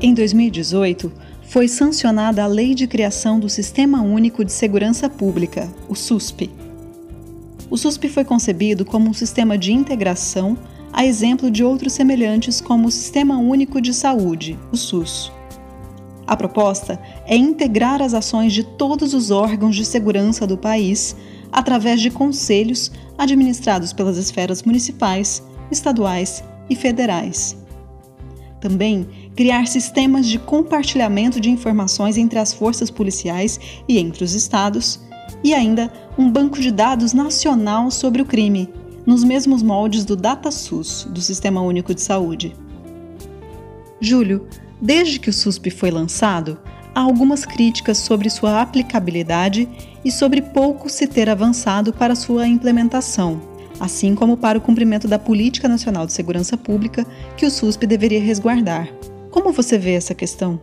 Em 0.03 0.13
2018, 0.13 1.13
foi 1.51 1.67
sancionada 1.67 2.45
a 2.45 2.47
Lei 2.47 2.77
de 2.77 2.87
Criação 2.87 3.41
do 3.41 3.49
Sistema 3.49 4.01
Único 4.01 4.45
de 4.45 4.53
Segurança 4.53 5.11
Pública, 5.11 5.69
o 5.89 5.97
SUSP. 5.97 6.49
O 7.69 7.77
SUSP 7.77 8.09
foi 8.09 8.25
concebido 8.25 8.85
como 8.85 9.11
um 9.11 9.13
sistema 9.13 9.59
de 9.59 9.73
integração 9.73 10.57
a 10.93 11.05
exemplo 11.05 11.51
de 11.51 11.65
outros 11.65 11.93
semelhantes 11.93 12.61
como 12.61 12.87
o 12.87 12.91
Sistema 12.91 13.37
Único 13.37 13.81
de 13.81 13.93
Saúde, 13.93 14.57
o 14.71 14.77
SUS. 14.77 15.33
A 16.25 16.37
proposta 16.37 17.01
é 17.27 17.35
integrar 17.35 18.01
as 18.01 18.15
ações 18.15 18.53
de 18.53 18.63
todos 18.63 19.13
os 19.13 19.33
órgãos 19.33 19.75
de 19.75 19.85
segurança 19.85 20.47
do 20.47 20.57
país 20.57 21.17
através 21.51 22.01
de 22.01 22.11
conselhos 22.11 22.93
administrados 23.19 23.93
pelas 23.93 24.19
esferas 24.19 24.63
municipais, 24.63 25.43
estaduais 25.69 26.45
e 26.69 26.77
federais. 26.77 27.57
Também 28.61 29.09
criar 29.41 29.67
sistemas 29.67 30.29
de 30.29 30.39
compartilhamento 30.39 31.41
de 31.41 31.49
informações 31.49 32.19
entre 32.19 32.39
as 32.39 32.53
forças 32.53 32.91
policiais 32.91 33.59
e 33.89 33.99
entre 33.99 34.23
os 34.23 34.35
estados, 34.35 35.01
e 35.43 35.55
ainda 35.55 35.91
um 36.19 36.31
banco 36.31 36.61
de 36.61 36.71
dados 36.71 37.15
nacional 37.15 37.91
sobre 37.91 38.21
o 38.21 38.27
crime, 38.27 38.69
nos 39.07 39.25
mesmos 39.25 39.63
moldes 39.63 40.05
do 40.05 40.15
DataSUS, 40.15 41.09
do 41.09 41.23
Sistema 41.23 41.63
Único 41.63 41.95
de 41.95 42.03
Saúde. 42.03 42.55
Júlio, 43.99 44.47
desde 44.79 45.19
que 45.19 45.31
o 45.31 45.33
SUSP 45.33 45.71
foi 45.71 45.91
lançado, 45.91 46.59
há 46.95 47.01
algumas 47.01 47.47
críticas 47.47 47.97
sobre 47.97 48.29
sua 48.29 48.61
aplicabilidade 48.61 49.67
e 50.05 50.13
sobre 50.13 50.43
pouco 50.43 50.91
se 50.91 51.07
ter 51.07 51.31
avançado 51.31 51.95
para 51.95 52.15
sua 52.15 52.47
implementação, 52.47 53.41
assim 53.81 54.15
como 54.15 54.37
para 54.37 54.59
o 54.59 54.61
cumprimento 54.61 55.09
da 55.09 55.19
Política 55.19 55.67
Nacional 55.67 56.05
de 56.05 56.13
Segurança 56.13 56.59
Pública 56.59 57.07
que 57.39 57.47
o 57.47 57.51
SUSP 57.51 57.87
deveria 57.87 58.21
resguardar. 58.21 58.87
Como 59.31 59.53
você 59.53 59.79
vê 59.79 59.93
essa 59.93 60.15
questão? 60.15 60.61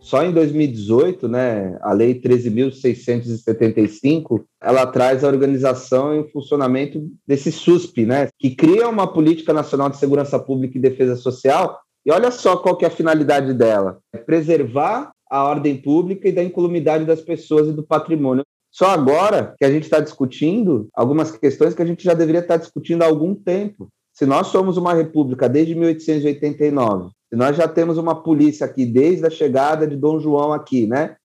Só 0.00 0.24
em 0.24 0.32
2018, 0.32 1.28
né, 1.28 1.78
a 1.82 1.92
Lei 1.92 2.18
13.675, 2.20 4.44
ela 4.62 4.86
traz 4.86 5.24
a 5.24 5.28
organização 5.28 6.14
e 6.14 6.20
o 6.20 6.30
funcionamento 6.30 7.10
desse 7.26 7.50
SUSP, 7.50 8.06
né, 8.06 8.28
que 8.38 8.54
cria 8.54 8.88
uma 8.88 9.12
política 9.12 9.52
nacional 9.52 9.90
de 9.90 9.98
segurança 9.98 10.38
pública 10.38 10.78
e 10.78 10.80
defesa 10.80 11.16
social. 11.16 11.80
E 12.06 12.12
olha 12.12 12.30
só 12.30 12.56
qual 12.56 12.76
que 12.76 12.84
é 12.84 12.88
a 12.88 12.90
finalidade 12.90 13.52
dela: 13.52 13.98
é 14.12 14.18
preservar 14.18 15.10
a 15.28 15.42
ordem 15.42 15.76
pública 15.76 16.28
e 16.28 16.32
da 16.32 16.44
incolumidade 16.44 17.04
das 17.04 17.20
pessoas 17.20 17.66
e 17.68 17.72
do 17.72 17.82
patrimônio. 17.82 18.44
Só 18.70 18.90
agora 18.90 19.54
que 19.58 19.64
a 19.64 19.70
gente 19.70 19.84
está 19.84 20.00
discutindo 20.00 20.88
algumas 20.94 21.32
questões 21.32 21.74
que 21.74 21.82
a 21.82 21.86
gente 21.86 22.04
já 22.04 22.14
deveria 22.14 22.42
estar 22.42 22.58
discutindo 22.58 23.02
há 23.02 23.06
algum 23.06 23.34
tempo. 23.34 23.88
Se 24.16 24.24
nós 24.24 24.46
somos 24.46 24.76
uma 24.76 24.94
república 24.94 25.48
desde 25.48 25.74
1889 25.74 27.10
nós 27.32 27.56
já 27.56 27.68
temos 27.68 27.98
uma 27.98 28.22
polícia 28.22 28.64
aqui 28.64 28.86
desde 28.86 29.26
a 29.26 29.30
chegada 29.30 29.86
de 29.86 29.96
Dom 29.96 30.18
João 30.18 30.52
aqui, 30.52 30.86
né? 30.86 31.16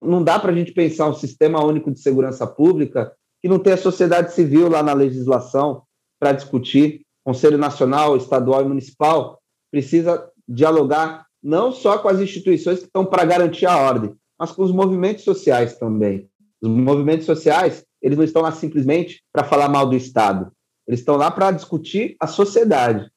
Não 0.00 0.22
dá 0.22 0.38
para 0.38 0.52
a 0.52 0.54
gente 0.54 0.72
pensar 0.72 1.08
um 1.08 1.14
sistema 1.14 1.64
único 1.64 1.90
de 1.90 1.98
segurança 1.98 2.46
pública 2.46 3.12
que 3.42 3.48
não 3.48 3.58
tenha 3.58 3.76
sociedade 3.76 4.32
civil 4.32 4.68
lá 4.68 4.82
na 4.82 4.92
legislação 4.92 5.82
para 6.20 6.32
discutir. 6.32 7.02
Conselho 7.24 7.58
Nacional, 7.58 8.16
Estadual 8.16 8.62
e 8.62 8.68
Municipal 8.68 9.40
precisa 9.70 10.30
dialogar 10.48 11.26
não 11.42 11.72
só 11.72 11.98
com 11.98 12.08
as 12.08 12.20
instituições 12.20 12.78
que 12.78 12.86
estão 12.86 13.04
para 13.04 13.24
garantir 13.24 13.66
a 13.66 13.76
ordem, 13.76 14.14
mas 14.38 14.52
com 14.52 14.62
os 14.62 14.72
movimentos 14.72 15.24
sociais 15.24 15.78
também. 15.78 16.28
Os 16.62 16.68
movimentos 16.68 17.26
sociais, 17.26 17.84
eles 18.00 18.16
não 18.16 18.24
estão 18.24 18.42
lá 18.42 18.52
simplesmente 18.52 19.22
para 19.32 19.44
falar 19.44 19.68
mal 19.68 19.86
do 19.86 19.96
Estado. 19.96 20.52
Eles 20.90 20.98
estão 20.98 21.14
lá 21.14 21.30
para 21.30 21.52
discutir 21.52 22.16
a 22.18 22.26
sociedade. 22.26 23.08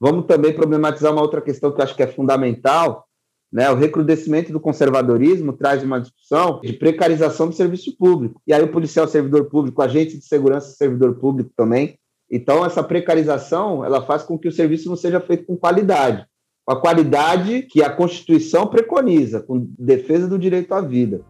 Vamos 0.00 0.26
também 0.26 0.52
problematizar 0.52 1.12
uma 1.12 1.22
outra 1.22 1.40
questão 1.40 1.70
que 1.70 1.80
eu 1.80 1.84
acho 1.84 1.94
que 1.94 2.02
é 2.02 2.06
fundamental, 2.08 3.06
Né, 3.52 3.70
o 3.70 3.76
recrudescimento 3.76 4.52
do 4.52 4.58
conservadorismo 4.58 5.52
traz 5.52 5.82
uma 5.82 6.00
discussão 6.00 6.60
de 6.60 6.72
precarização 6.72 7.48
do 7.48 7.54
serviço 7.54 7.96
público. 7.96 8.42
E 8.46 8.52
aí 8.52 8.62
o 8.62 8.72
policial 8.72 9.06
servidor 9.06 9.44
público, 9.44 9.80
agente 9.80 10.18
de 10.18 10.24
segurança 10.24 10.74
servidor 10.74 11.14
público 11.14 11.50
também. 11.56 11.96
Então 12.28 12.66
essa 12.66 12.82
precarização, 12.82 13.84
ela 13.84 14.02
faz 14.02 14.24
com 14.24 14.36
que 14.36 14.48
o 14.48 14.52
serviço 14.52 14.88
não 14.88 14.96
seja 14.96 15.20
feito 15.20 15.46
com 15.46 15.56
qualidade. 15.56 16.26
Com 16.64 16.72
a 16.72 16.80
qualidade 16.80 17.62
que 17.62 17.84
a 17.84 17.88
Constituição 17.88 18.66
preconiza, 18.66 19.40
com 19.40 19.64
defesa 19.78 20.26
do 20.26 20.36
direito 20.36 20.74
à 20.74 20.80
vida. 20.80 21.20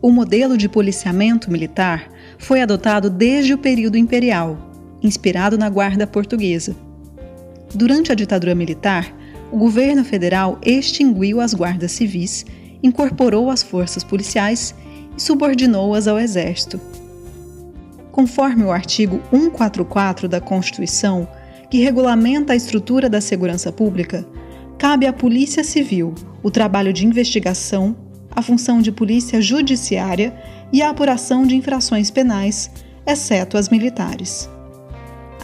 O 0.00 0.10
modelo 0.10 0.56
de 0.56 0.68
policiamento 0.68 1.50
militar 1.50 2.08
foi 2.38 2.60
adotado 2.60 3.08
desde 3.08 3.54
o 3.54 3.58
período 3.58 3.96
imperial, 3.96 4.58
inspirado 5.02 5.58
na 5.58 5.68
Guarda 5.68 6.06
Portuguesa. 6.06 6.76
Durante 7.74 8.12
a 8.12 8.14
ditadura 8.14 8.54
militar, 8.54 9.12
o 9.50 9.56
governo 9.56 10.04
federal 10.04 10.58
extinguiu 10.64 11.40
as 11.40 11.54
guardas 11.54 11.92
civis, 11.92 12.44
incorporou 12.82 13.50
as 13.50 13.62
forças 13.62 14.02
policiais 14.02 14.74
e 15.16 15.22
subordinou-as 15.22 16.08
ao 16.08 16.18
Exército. 16.18 16.80
Conforme 18.10 18.64
o 18.64 18.70
artigo 18.70 19.20
144 19.30 20.28
da 20.28 20.40
Constituição, 20.40 21.28
que 21.70 21.82
regulamenta 21.82 22.52
a 22.52 22.56
estrutura 22.56 23.08
da 23.08 23.20
segurança 23.20 23.72
pública, 23.72 24.24
cabe 24.78 25.06
à 25.06 25.12
Polícia 25.12 25.64
Civil 25.64 26.14
o 26.42 26.50
trabalho 26.50 26.92
de 26.92 27.06
investigação, 27.06 27.96
a 28.30 28.42
função 28.42 28.80
de 28.82 28.92
polícia 28.92 29.40
judiciária 29.40 30.34
e 30.74 30.82
a 30.82 30.90
apuração 30.90 31.46
de 31.46 31.54
infrações 31.54 32.10
penais, 32.10 32.68
exceto 33.06 33.56
as 33.56 33.68
militares. 33.68 34.50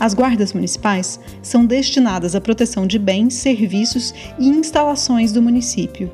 As 0.01 0.12
guardas 0.12 0.53
municipais 0.53 1.21
são 1.40 1.64
destinadas 1.64 2.35
à 2.35 2.40
proteção 2.40 2.85
de 2.85 2.99
bens, 2.99 3.35
serviços 3.35 4.12
e 4.40 4.49
instalações 4.49 5.31
do 5.31 5.40
município. 5.40 6.11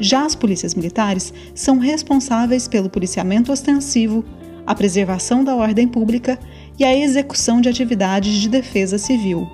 Já 0.00 0.24
as 0.24 0.34
polícias 0.34 0.74
militares 0.74 1.34
são 1.54 1.76
responsáveis 1.76 2.66
pelo 2.66 2.88
policiamento 2.88 3.52
ostensivo, 3.52 4.24
a 4.66 4.74
preservação 4.74 5.44
da 5.44 5.54
ordem 5.54 5.86
pública 5.86 6.38
e 6.78 6.84
a 6.84 6.96
execução 6.96 7.60
de 7.60 7.68
atividades 7.68 8.36
de 8.36 8.48
defesa 8.48 8.96
civil. 8.96 9.46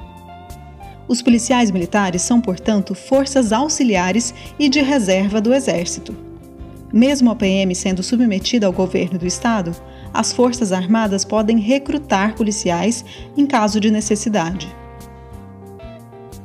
Os 1.08 1.20
policiais 1.20 1.72
militares 1.72 2.22
são, 2.22 2.40
portanto, 2.40 2.94
forças 2.94 3.52
auxiliares 3.52 4.32
e 4.60 4.68
de 4.68 4.80
reserva 4.80 5.40
do 5.40 5.52
Exército. 5.52 6.29
Mesmo 6.92 7.30
a 7.30 7.36
PM 7.36 7.74
sendo 7.74 8.02
submetida 8.02 8.66
ao 8.66 8.72
governo 8.72 9.18
do 9.18 9.26
Estado, 9.26 9.74
as 10.12 10.32
Forças 10.32 10.72
Armadas 10.72 11.24
podem 11.24 11.58
recrutar 11.58 12.34
policiais 12.34 13.04
em 13.36 13.46
caso 13.46 13.78
de 13.78 13.90
necessidade. 13.90 14.68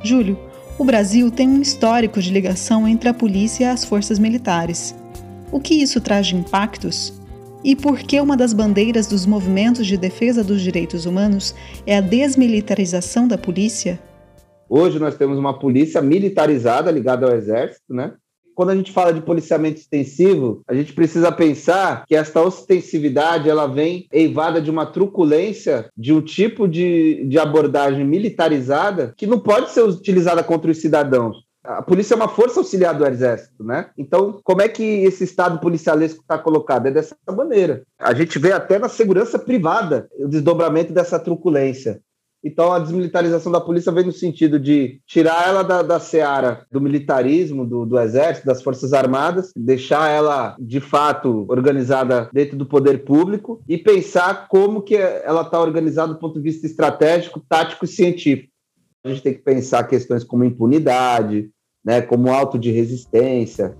Júlio, 0.03 0.37
o 0.77 0.83
Brasil 0.83 1.31
tem 1.31 1.49
um 1.49 1.61
histórico 1.61 2.21
de 2.21 2.31
ligação 2.31 2.87
entre 2.87 3.09
a 3.09 3.13
polícia 3.13 3.63
e 3.63 3.67
as 3.67 3.83
forças 3.83 4.19
militares. 4.19 4.93
O 5.51 5.59
que 5.59 5.73
isso 5.73 5.99
traz 5.99 6.27
de 6.27 6.35
impactos? 6.35 7.13
E 7.63 7.75
por 7.75 7.97
que 7.97 8.21
uma 8.21 8.37
das 8.37 8.53
bandeiras 8.53 9.07
dos 9.07 9.25
movimentos 9.25 9.87
de 9.87 9.97
defesa 9.97 10.43
dos 10.43 10.61
direitos 10.61 11.07
humanos 11.07 11.55
é 11.87 11.97
a 11.97 12.01
desmilitarização 12.01 13.27
da 13.27 13.37
polícia? 13.37 13.99
Hoje 14.69 14.99
nós 14.99 15.15
temos 15.15 15.39
uma 15.39 15.57
polícia 15.57 16.01
militarizada 16.01 16.91
ligada 16.91 17.25
ao 17.25 17.35
exército, 17.35 17.91
né? 17.91 18.13
Quando 18.55 18.69
a 18.69 18.75
gente 18.75 18.91
fala 18.91 19.13
de 19.13 19.21
policiamento 19.21 19.79
extensivo, 19.79 20.61
a 20.67 20.73
gente 20.73 20.93
precisa 20.93 21.31
pensar 21.31 22.05
que 22.07 22.15
esta 22.15 22.41
ostensividade 22.41 23.49
ela 23.49 23.67
vem 23.67 24.07
eivada 24.11 24.61
de 24.61 24.71
uma 24.71 24.85
truculência, 24.85 25.89
de 25.95 26.13
um 26.13 26.21
tipo 26.21 26.67
de, 26.67 27.25
de 27.27 27.37
abordagem 27.37 28.05
militarizada 28.05 29.13
que 29.17 29.27
não 29.27 29.39
pode 29.39 29.71
ser 29.71 29.83
utilizada 29.83 30.41
contra 30.41 30.71
os 30.71 30.79
cidadãos. 30.79 31.45
A 31.65 31.81
polícia 31.81 32.13
é 32.13 32.15
uma 32.15 32.27
força 32.27 32.59
auxiliar 32.59 32.95
do 32.95 33.05
exército, 33.05 33.63
né? 33.63 33.89
Então, 33.97 34.39
como 34.43 34.61
é 34.61 34.69
que 34.69 34.83
esse 34.83 35.23
estado 35.23 35.59
policialesco 35.59 36.21
está 36.21 36.37
colocado? 36.37 36.85
É 36.85 36.91
dessa 36.91 37.15
maneira. 37.35 37.81
A 37.99 38.13
gente 38.13 38.37
vê 38.37 38.51
até 38.51 38.77
na 38.77 38.87
segurança 38.87 39.39
privada 39.39 40.07
o 40.19 40.27
desdobramento 40.27 40.93
dessa 40.93 41.17
truculência. 41.17 41.99
Então, 42.45 42.71
a 42.71 42.77
desmilitarização 42.77 43.51
da 43.51 43.59
polícia 43.59 43.91
vem 43.91 44.05
no 44.05 44.11
sentido 44.11 44.59
de 44.59 45.01
tirar 45.07 45.47
ela 45.47 45.63
da, 45.63 45.81
da 45.81 45.99
seara 45.99 46.63
do 46.71 46.79
militarismo, 46.79 47.65
do, 47.65 47.87
do 47.87 47.99
exército, 47.99 48.45
das 48.45 48.61
forças 48.61 48.93
armadas, 48.93 49.51
deixar 49.57 50.11
ela, 50.11 50.55
de 50.59 50.79
fato, 50.79 51.47
organizada 51.49 52.29
dentro 52.31 52.55
do 52.55 52.67
poder 52.67 53.03
público 53.03 53.63
e 53.67 53.79
pensar 53.79 54.47
como 54.47 54.83
que 54.83 54.95
ela 54.95 55.41
está 55.41 55.59
organizada 55.59 56.13
do 56.13 56.19
ponto 56.19 56.35
de 56.35 56.43
vista 56.43 56.67
estratégico, 56.67 57.43
tático 57.49 57.83
e 57.83 57.87
científico. 57.87 58.53
A 59.03 59.09
gente 59.09 59.23
tem 59.23 59.33
que 59.33 59.41
pensar 59.41 59.83
questões 59.85 60.23
como 60.23 60.43
impunidade, 60.43 61.49
né, 61.83 61.99
como 61.99 62.31
auto 62.31 62.59
de 62.59 62.69
resistência. 62.69 63.75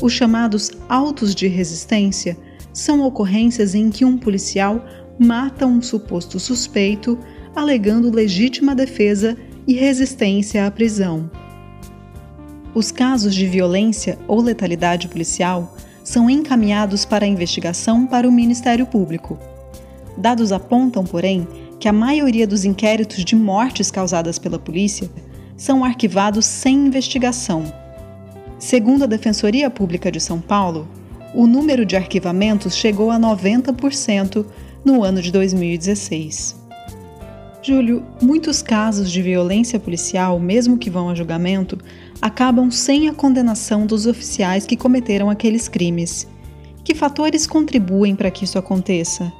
Os 0.00 0.12
chamados 0.12 0.70
autos 0.88 1.34
de 1.34 1.48
resistência 1.48 2.36
são 2.72 3.04
ocorrências 3.04 3.74
em 3.74 3.90
que 3.90 4.04
um 4.04 4.16
policial 4.16 4.82
mata 5.18 5.66
um 5.66 5.80
suposto 5.80 6.38
suspeito, 6.40 7.18
alegando 7.54 8.10
legítima 8.10 8.74
defesa 8.74 9.36
e 9.66 9.74
resistência 9.74 10.66
à 10.66 10.70
prisão. 10.70 11.30
Os 12.74 12.90
casos 12.90 13.34
de 13.34 13.46
violência 13.46 14.18
ou 14.26 14.40
letalidade 14.40 15.08
policial 15.08 15.74
são 16.02 16.28
encaminhados 16.28 17.04
para 17.04 17.26
investigação 17.26 18.06
para 18.06 18.28
o 18.28 18.32
Ministério 18.32 18.86
Público. 18.86 19.38
Dados 20.16 20.52
apontam, 20.52 21.04
porém, 21.04 21.46
que 21.78 21.88
a 21.88 21.92
maioria 21.92 22.46
dos 22.46 22.64
inquéritos 22.64 23.24
de 23.24 23.36
mortes 23.36 23.90
causadas 23.90 24.38
pela 24.38 24.58
polícia 24.58 25.10
são 25.56 25.84
arquivados 25.84 26.46
sem 26.46 26.86
investigação. 26.86 27.64
Segundo 28.58 29.04
a 29.04 29.06
Defensoria 29.06 29.68
Pública 29.68 30.10
de 30.10 30.20
São 30.20 30.40
Paulo, 30.40 30.88
o 31.34 31.46
número 31.46 31.84
de 31.84 31.96
arquivamentos 31.96 32.76
chegou 32.76 33.10
a 33.10 33.18
90% 33.18 34.44
no 34.84 35.02
ano 35.02 35.20
de 35.22 35.30
2016. 35.30 36.60
Júlio, 37.62 38.04
muitos 38.20 38.60
casos 38.60 39.10
de 39.10 39.22
violência 39.22 39.78
policial, 39.78 40.40
mesmo 40.40 40.76
que 40.76 40.90
vão 40.90 41.08
a 41.08 41.14
julgamento, 41.14 41.78
acabam 42.20 42.70
sem 42.70 43.08
a 43.08 43.14
condenação 43.14 43.86
dos 43.86 44.06
oficiais 44.06 44.66
que 44.66 44.76
cometeram 44.76 45.30
aqueles 45.30 45.68
crimes. 45.68 46.28
Que 46.84 46.94
fatores 46.94 47.46
contribuem 47.46 48.16
para 48.16 48.32
que 48.32 48.44
isso 48.44 48.58
aconteça? 48.58 49.32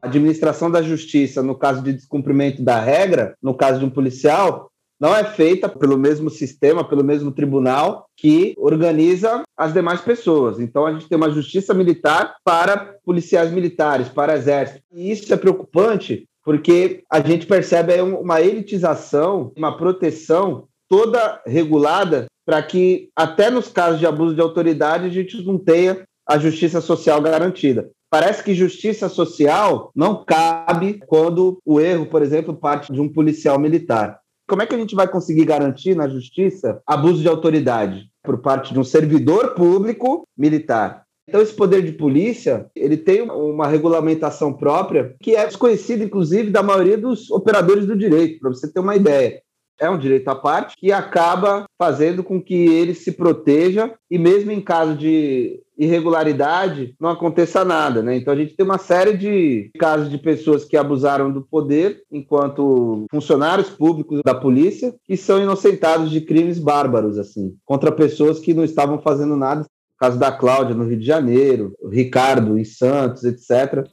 A 0.00 0.06
administração 0.06 0.70
da 0.70 0.82
justiça, 0.82 1.42
no 1.42 1.56
caso 1.56 1.82
de 1.82 1.92
descumprimento 1.92 2.62
da 2.62 2.78
regra, 2.78 3.34
no 3.42 3.54
caso 3.54 3.80
de 3.80 3.84
um 3.84 3.90
policial, 3.90 4.70
não 5.00 5.14
é 5.14 5.24
feita 5.24 5.68
pelo 5.68 5.98
mesmo 5.98 6.30
sistema, 6.30 6.86
pelo 6.86 7.04
mesmo 7.04 7.32
tribunal 7.32 8.06
que 8.16 8.54
organiza 8.56 9.42
as 9.56 9.72
demais 9.72 10.00
pessoas. 10.00 10.58
Então 10.58 10.86
a 10.86 10.92
gente 10.92 11.08
tem 11.08 11.16
uma 11.16 11.30
justiça 11.30 11.74
militar 11.74 12.36
para 12.44 12.96
policiais 13.04 13.50
militares, 13.50 14.08
para 14.08 14.36
exército. 14.36 14.80
E 14.92 15.10
isso 15.10 15.32
é 15.32 15.36
preocupante 15.36 16.26
porque 16.44 17.02
a 17.10 17.20
gente 17.20 17.46
percebe 17.46 18.00
uma 18.00 18.40
elitização, 18.40 19.52
uma 19.56 19.76
proteção 19.76 20.68
toda 20.88 21.40
regulada 21.46 22.26
para 22.46 22.62
que 22.62 23.08
até 23.16 23.48
nos 23.48 23.68
casos 23.68 23.98
de 23.98 24.06
abuso 24.06 24.34
de 24.34 24.40
autoridade 24.40 25.06
a 25.06 25.10
gente 25.10 25.42
não 25.44 25.58
tenha 25.58 26.02
a 26.26 26.38
justiça 26.38 26.80
social 26.80 27.20
garantida. 27.20 27.90
Parece 28.10 28.44
que 28.44 28.54
justiça 28.54 29.08
social 29.08 29.90
não 29.94 30.24
cabe 30.24 31.00
quando 31.06 31.58
o 31.64 31.80
erro, 31.80 32.06
por 32.06 32.22
exemplo, 32.22 32.54
parte 32.54 32.92
de 32.92 33.00
um 33.00 33.08
policial 33.08 33.58
militar. 33.58 34.20
Como 34.46 34.62
é 34.62 34.66
que 34.66 34.74
a 34.74 34.78
gente 34.78 34.94
vai 34.94 35.08
conseguir 35.08 35.44
garantir 35.44 35.94
na 35.94 36.08
justiça 36.08 36.80
abuso 36.86 37.22
de 37.22 37.28
autoridade 37.28 38.10
por 38.22 38.38
parte 38.38 38.72
de 38.72 38.78
um 38.78 38.84
servidor 38.84 39.54
público 39.54 40.26
militar? 40.36 41.04
Então, 41.26 41.40
esse 41.40 41.54
poder 41.54 41.82
de 41.82 41.92
polícia, 41.92 42.66
ele 42.76 42.98
tem 42.98 43.22
uma 43.22 43.66
regulamentação 43.66 44.52
própria 44.52 45.16
que 45.20 45.34
é 45.34 45.46
desconhecida, 45.46 46.04
inclusive, 46.04 46.50
da 46.50 46.62
maioria 46.62 46.98
dos 46.98 47.30
operadores 47.30 47.86
do 47.86 47.96
direito, 47.96 48.40
para 48.40 48.50
você 48.50 48.70
ter 48.70 48.80
uma 48.80 48.94
ideia 48.94 49.42
é 49.80 49.90
um 49.90 49.98
direito 49.98 50.28
à 50.28 50.36
parte 50.36 50.76
que 50.76 50.92
acaba 50.92 51.64
fazendo 51.78 52.22
com 52.22 52.40
que 52.40 52.54
ele 52.54 52.94
se 52.94 53.12
proteja 53.12 53.92
e 54.10 54.18
mesmo 54.18 54.50
em 54.50 54.60
caso 54.60 54.94
de 54.96 55.60
irregularidade 55.78 56.94
não 57.00 57.10
aconteça 57.10 57.64
nada, 57.64 58.02
né? 58.02 58.16
Então 58.16 58.32
a 58.32 58.36
gente 58.36 58.54
tem 58.54 58.64
uma 58.64 58.78
série 58.78 59.16
de 59.16 59.70
casos 59.78 60.08
de 60.08 60.18
pessoas 60.18 60.64
que 60.64 60.76
abusaram 60.76 61.32
do 61.32 61.42
poder 61.42 62.02
enquanto 62.10 63.06
funcionários 63.10 63.70
públicos 63.70 64.20
da 64.24 64.34
polícia 64.34 64.94
que 65.04 65.16
são 65.16 65.42
inocentados 65.42 66.10
de 66.10 66.20
crimes 66.20 66.58
bárbaros 66.58 67.18
assim, 67.18 67.54
contra 67.64 67.90
pessoas 67.92 68.38
que 68.38 68.54
não 68.54 68.64
estavam 68.64 69.00
fazendo 69.00 69.36
nada. 69.36 69.62
O 69.62 69.66
caso 69.98 70.18
da 70.18 70.32
Cláudia 70.32 70.74
no 70.74 70.84
Rio 70.84 70.98
de 70.98 71.06
Janeiro, 71.06 71.72
Ricardo 71.90 72.58
em 72.58 72.64
Santos, 72.64 73.24
etc. 73.24 73.86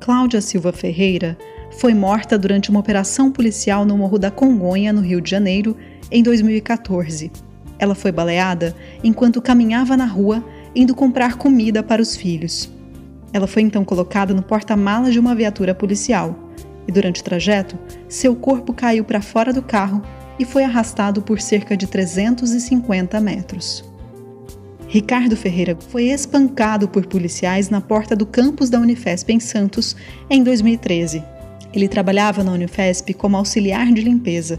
Cláudia 0.00 0.40
Silva 0.40 0.72
Ferreira 0.72 1.36
foi 1.78 1.94
morta 1.94 2.38
durante 2.38 2.70
uma 2.70 2.80
operação 2.80 3.30
policial 3.30 3.84
no 3.84 3.96
Morro 3.96 4.18
da 4.18 4.30
Congonha, 4.30 4.92
no 4.92 5.02
Rio 5.02 5.20
de 5.20 5.30
Janeiro, 5.30 5.76
em 6.10 6.22
2014. 6.22 7.30
Ela 7.80 7.94
foi 7.94 8.12
baleada 8.12 8.76
enquanto 9.02 9.40
caminhava 9.40 9.96
na 9.96 10.04
rua 10.04 10.44
indo 10.76 10.94
comprar 10.94 11.38
comida 11.38 11.82
para 11.82 12.02
os 12.02 12.14
filhos. 12.14 12.70
Ela 13.32 13.46
foi 13.46 13.62
então 13.62 13.84
colocada 13.84 14.34
no 14.34 14.42
porta-malas 14.42 15.14
de 15.14 15.18
uma 15.18 15.34
viatura 15.34 15.74
policial. 15.74 16.46
e 16.88 16.92
durante 16.92 17.20
o 17.20 17.24
trajeto, 17.24 17.78
seu 18.08 18.34
corpo 18.34 18.72
caiu 18.72 19.04
para 19.04 19.20
fora 19.20 19.52
do 19.52 19.62
carro 19.62 20.02
e 20.38 20.44
foi 20.44 20.64
arrastado 20.64 21.22
por 21.22 21.40
cerca 21.40 21.76
de 21.76 21.86
350 21.86 23.20
metros. 23.20 23.84
Ricardo 24.88 25.36
Ferreira 25.36 25.76
foi 25.90 26.04
espancado 26.04 26.88
por 26.88 27.06
policiais 27.06 27.68
na 27.68 27.80
porta 27.80 28.16
do 28.16 28.26
campus 28.26 28.70
da 28.70 28.80
Unifesp 28.80 29.32
em 29.32 29.38
Santos 29.38 29.94
em 30.28 30.42
2013. 30.42 31.22
Ele 31.72 31.86
trabalhava 31.86 32.42
na 32.42 32.52
Unifesp 32.52 33.14
como 33.14 33.36
auxiliar 33.36 33.92
de 33.92 34.00
limpeza. 34.00 34.58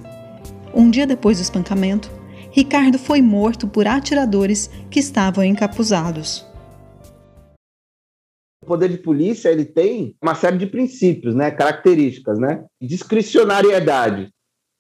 Um 0.74 0.90
dia 0.90 1.06
depois 1.06 1.38
do 1.40 1.42
espancamento, 1.42 2.10
Ricardo 2.52 3.00
foi 3.00 3.22
morto 3.22 3.66
por 3.66 3.88
atiradores 3.88 4.70
que 4.90 5.00
estavam 5.00 5.42
encapuzados. 5.44 6.46
O 8.62 8.68
poder 8.68 8.90
de 8.90 8.98
polícia 8.98 9.50
ele 9.50 9.66
tem 9.66 10.16
uma 10.22 10.36
série 10.36 10.58
de 10.58 10.68
princípios, 10.68 11.34
né, 11.34 11.50
características, 11.50 12.38
né? 12.38 12.66
Discricionariedade. 12.80 14.30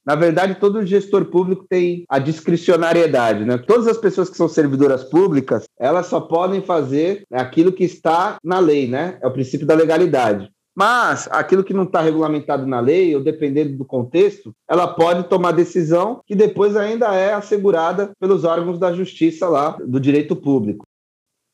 Na 0.06 0.16
verdade, 0.16 0.56
todo 0.56 0.86
gestor 0.86 1.26
público 1.26 1.66
tem 1.70 2.04
a 2.10 2.20
discricionariedade, 2.20 3.46
né? 3.46 3.58
Todas 3.58 3.88
as 3.88 3.98
pessoas 3.98 4.30
que 4.30 4.38
são 4.38 4.50
servidoras 4.50 5.04
públicas, 5.04 5.66
elas 5.80 6.08
só 6.08 6.20
podem 6.20 6.62
fazer 6.62 7.24
aquilo 7.32 7.72
que 7.72 7.84
está 7.84 8.38
na 8.44 8.60
lei, 8.60 8.88
né? 8.88 9.18
É 9.22 9.28
o 9.28 9.34
princípio 9.34 9.66
da 9.66 9.76
legalidade. 9.76 10.50
Mas 10.82 11.30
aquilo 11.30 11.64
que 11.64 11.76
não 11.76 11.84
está 11.84 12.02
regulamentado 12.02 12.66
na 12.66 12.80
lei, 12.80 13.16
ou 13.16 13.22
dependendo 13.22 13.78
do 13.78 13.86
contexto, 13.86 14.52
ela 14.68 14.88
pode 14.88 15.30
tomar 15.30 15.52
decisão 15.52 16.24
que 16.26 16.34
depois 16.34 16.76
ainda 16.76 17.14
é 17.14 17.34
assegurada 17.34 18.14
pelos 18.20 18.44
órgãos 18.44 18.80
da 18.80 18.92
justiça 18.92 19.48
lá, 19.48 19.78
do 19.78 20.00
direito 20.00 20.36
público. 20.36 20.84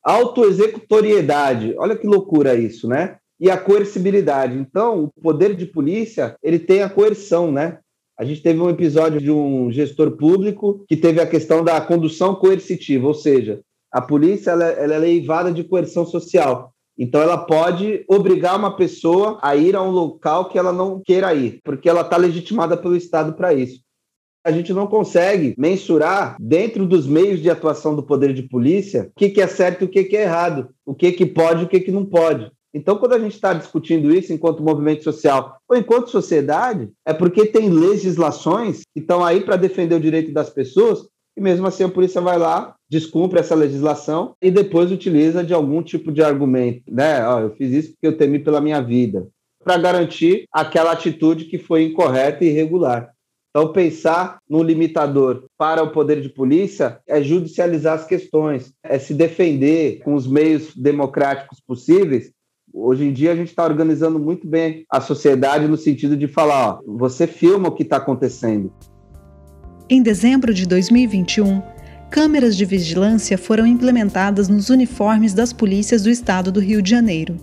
Autoexecutoriedade, 0.02 1.76
olha 1.78 1.98
que 1.98 2.08
loucura 2.08 2.56
isso, 2.56 2.88
né? 2.88 3.18
E 3.38 3.52
a 3.52 3.58
coercibilidade. 3.58 4.58
Então, 4.58 5.04
o 5.04 5.22
poder 5.22 5.58
de 5.58 5.66
polícia, 5.66 6.38
ele 6.42 6.58
tem 6.58 6.82
a 6.82 6.90
coerção, 6.90 7.52
né? 7.52 7.80
A 8.18 8.24
gente 8.24 8.42
teve 8.42 8.62
um 8.62 8.70
episódio 8.70 9.20
de 9.20 9.30
um 9.30 9.70
gestor 9.70 10.12
público 10.12 10.86
que 10.88 10.96
teve 10.96 11.20
a 11.20 11.28
questão 11.28 11.66
da 11.66 11.82
condução 11.82 12.34
coercitiva, 12.34 13.06
ou 13.06 13.14
seja, 13.14 13.60
a 13.92 14.02
polícia 14.02 14.52
ela, 14.52 14.68
ela 14.68 14.96
é 14.96 15.00
leivada 15.00 15.52
de 15.52 15.66
coerção 15.66 16.06
social. 16.06 16.72
Então, 16.98 17.22
ela 17.22 17.38
pode 17.38 18.04
obrigar 18.08 18.58
uma 18.58 18.76
pessoa 18.76 19.38
a 19.42 19.56
ir 19.56 19.76
a 19.76 19.82
um 19.84 19.92
local 19.92 20.50
que 20.50 20.58
ela 20.58 20.74
não 20.74 21.00
queira 21.00 21.34
ir, 21.34 21.60
porque 21.64 21.88
ela 21.88 22.02
está 22.02 22.18
legitimada 22.18 22.76
pelo 22.76 22.96
Estado 22.96 23.34
para 23.34 23.54
isso. 23.54 23.82
A 24.44 24.52
gente 24.52 24.74
não 24.74 24.88
consegue 24.88 25.54
mensurar, 25.58 26.38
dentro 26.40 26.86
dos 26.86 27.06
meios 27.06 27.42
de 27.42 27.50
atuação 27.50 27.96
do 27.96 28.02
poder 28.02 28.34
de 28.34 28.44
polícia, 28.44 29.12
o 29.16 29.20
que, 29.20 29.30
que 29.30 29.42
é 29.42 29.48
certo 29.48 29.82
e 29.82 29.86
o 29.86 29.90
que, 29.90 30.06
que 30.06 30.18
é 30.18 30.24
errado, 30.24 30.70
o 30.86 30.96
que, 30.96 31.12
que 31.12 31.26
pode 31.26 31.62
e 31.62 31.66
o 31.66 31.68
que, 31.68 31.82
que 31.82 31.92
não 31.92 32.06
pode. 32.06 32.50
Então, 32.74 32.98
quando 32.98 33.14
a 33.14 33.20
gente 33.20 33.34
está 33.34 33.54
discutindo 33.54 34.14
isso 34.14 34.32
enquanto 34.32 34.64
movimento 34.64 35.04
social 35.04 35.58
ou 35.68 35.76
enquanto 35.76 36.10
sociedade, 36.10 36.90
é 37.06 37.14
porque 37.14 37.46
tem 37.46 37.70
legislações 37.70 38.82
que 38.94 39.00
estão 39.00 39.24
aí 39.24 39.42
para 39.42 39.56
defender 39.56 39.96
o 39.96 40.00
direito 40.00 40.32
das 40.32 40.50
pessoas 40.50 41.08
e 41.38 41.42
mesmo 41.42 41.68
assim 41.68 41.84
a 41.84 41.90
polícia 41.90 42.20
vai 42.20 42.38
lá, 42.38 42.76
descumpre 42.90 43.40
essa 43.40 43.54
legislação 43.54 44.34
e 44.42 44.50
depois 44.50 44.92
utiliza 44.92 45.44
de 45.44 45.54
algum 45.54 45.84
tipo 45.84 46.12
de 46.12 46.24
argumento, 46.24 46.82
né? 46.90 47.28
Oh, 47.30 47.40
eu 47.40 47.52
fiz 47.52 47.72
isso 47.72 47.92
porque 47.92 48.08
eu 48.08 48.18
temi 48.18 48.40
pela 48.40 48.60
minha 48.60 48.82
vida, 48.82 49.28
para 49.64 49.78
garantir 49.78 50.46
aquela 50.52 50.92
atitude 50.92 51.46
que 51.46 51.60
foi 51.60 51.84
incorreta 51.84 52.44
e 52.44 52.48
irregular. 52.48 53.12
Então, 53.50 53.72
pensar 53.72 54.40
no 54.50 54.62
limitador 54.62 55.46
para 55.58 55.84
o 55.84 55.92
poder 55.92 56.22
de 56.22 56.30
polícia 56.30 57.00
é 57.08 57.22
judicializar 57.22 57.94
as 57.96 58.06
questões, 58.06 58.74
é 58.84 59.00
se 59.00 59.14
defender 59.14 60.00
com 60.00 60.16
os 60.16 60.28
meios 60.28 60.76
democráticos 60.76 61.60
possíveis 61.60 62.32
Hoje 62.74 63.06
em 63.06 63.14
dia 63.14 63.32
a 63.32 63.36
gente 63.36 63.48
está 63.48 63.64
organizando 63.64 64.20
muito 64.20 64.46
bem 64.46 64.86
a 64.92 65.00
sociedade 65.00 65.68
no 65.68 65.78
sentido 65.78 66.16
de 66.16 66.28
falar, 66.28 66.74
ó, 66.74 66.80
você 66.86 67.26
filma 67.26 67.70
o 67.70 67.72
que 67.72 67.84
está 67.84 67.98
acontecendo. 67.98 68.72
Em 69.90 70.02
dezembro 70.02 70.54
de 70.54 70.66
2021, 70.66 71.64
câmeras 72.10 72.58
de 72.58 72.66
vigilância 72.66 73.38
foram 73.38 73.66
implementadas 73.66 74.50
nos 74.50 74.70
uniformes 74.70 75.34
das 75.34 75.54
polícias 75.54 76.04
do 76.04 76.10
estado 76.10 76.52
do 76.52 76.60
Rio 76.60 76.82
de 76.82 76.90
Janeiro. 76.90 77.38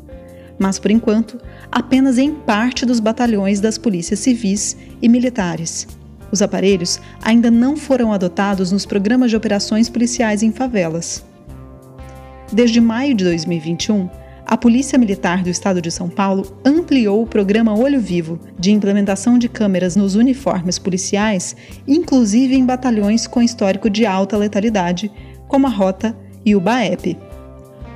Mas, 0.59 0.79
por 0.79 0.91
enquanto, 0.91 1.41
apenas 1.73 2.19
em 2.19 2.35
parte 2.35 2.85
dos 2.85 3.01
batalhões 3.01 3.61
das 3.61 3.79
polícias 3.79 4.21
civis 4.21 4.77
e 5.01 5.09
militares. 5.09 5.89
Os 6.31 6.43
aparelhos 6.43 7.01
ainda 7.23 7.51
não 7.51 7.79
foram 7.79 8.13
adotados 8.13 8.71
nos 8.71 8.85
programas 8.85 9.31
de 9.31 9.37
operações 9.37 9.89
policiais 9.89 10.43
em 10.43 10.53
favelas. 10.53 11.25
Desde 12.53 12.79
maio 12.79 13.15
de 13.15 13.25
2021, 13.25 14.07
a 14.47 14.59
Polícia 14.59 14.99
Militar 14.99 15.43
do 15.43 15.49
Estado 15.49 15.81
de 15.81 15.91
São 15.91 16.09
Paulo 16.09 16.59
ampliou 16.65 17.23
o 17.23 17.27
programa 17.27 17.77
Olho 17.77 17.99
Vivo, 17.99 18.39
de 18.59 18.71
implementação 18.71 19.39
de 19.39 19.49
câmeras 19.49 19.97
nos 19.97 20.17
uniformes 20.17 20.79
policiais, 20.79 21.57
inclusive 21.89 22.55
em 22.55 22.65
batalhões 22.65 23.27
com 23.27 23.41
histórico 23.41 23.89
de 23.89 24.05
alta 24.05 24.37
letalidade, 24.37 25.11
como 25.49 25.67
a 25.67 25.71
Rota 25.71 26.15
e 26.45 26.55
o 26.55 26.61
BAEP. 26.61 27.17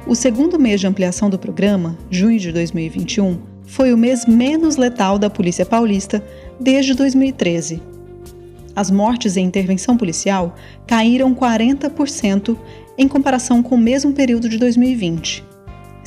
O 0.07 0.15
segundo 0.15 0.59
mês 0.59 0.81
de 0.81 0.87
ampliação 0.87 1.29
do 1.29 1.39
programa, 1.39 1.99
junho 2.11 2.39
de 2.39 2.51
2021, 2.51 3.39
foi 3.65 3.93
o 3.93 3.99
mês 3.99 4.25
menos 4.25 4.77
letal 4.77 5.19
da 5.19 5.29
Polícia 5.29 5.67
Paulista 5.67 6.25
desde 6.59 6.95
2013. 6.95 7.83
As 8.75 8.91
mortes 8.91 9.37
em 9.37 9.45
intervenção 9.45 9.99
policial 9.99 10.57
caíram 10.87 11.35
40% 11.35 12.57
em 12.97 13.07
comparação 13.07 13.63
com 13.63 13.75
o 13.75 13.79
mesmo 13.79 14.15
período 14.15 14.49
de 14.49 14.57
2020. 14.57 15.58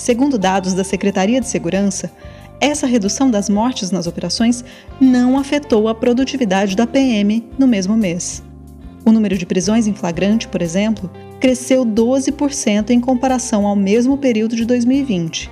Segundo 0.02 0.36
dados 0.36 0.74
da 0.74 0.84
Secretaria 0.84 1.40
de 1.40 1.48
Segurança, 1.48 2.12
essa 2.60 2.88
redução 2.88 3.30
das 3.30 3.48
mortes 3.48 3.92
nas 3.92 4.08
operações 4.08 4.66
não 5.00 5.38
afetou 5.38 5.88
a 5.88 5.94
produtividade 5.94 6.76
da 6.76 6.88
PM 6.88 7.48
no 7.56 7.68
mesmo 7.68 7.96
mês. 7.96 8.42
O 9.06 9.12
número 9.12 9.38
de 9.38 9.46
prisões 9.46 9.86
em 9.86 9.94
flagrante, 9.94 10.48
por 10.48 10.60
exemplo, 10.60 11.08
cresceu 11.40 11.86
12% 11.86 12.90
em 12.90 13.00
comparação 13.00 13.68
ao 13.68 13.76
mesmo 13.76 14.18
período 14.18 14.56
de 14.56 14.66
2020. 14.66 15.52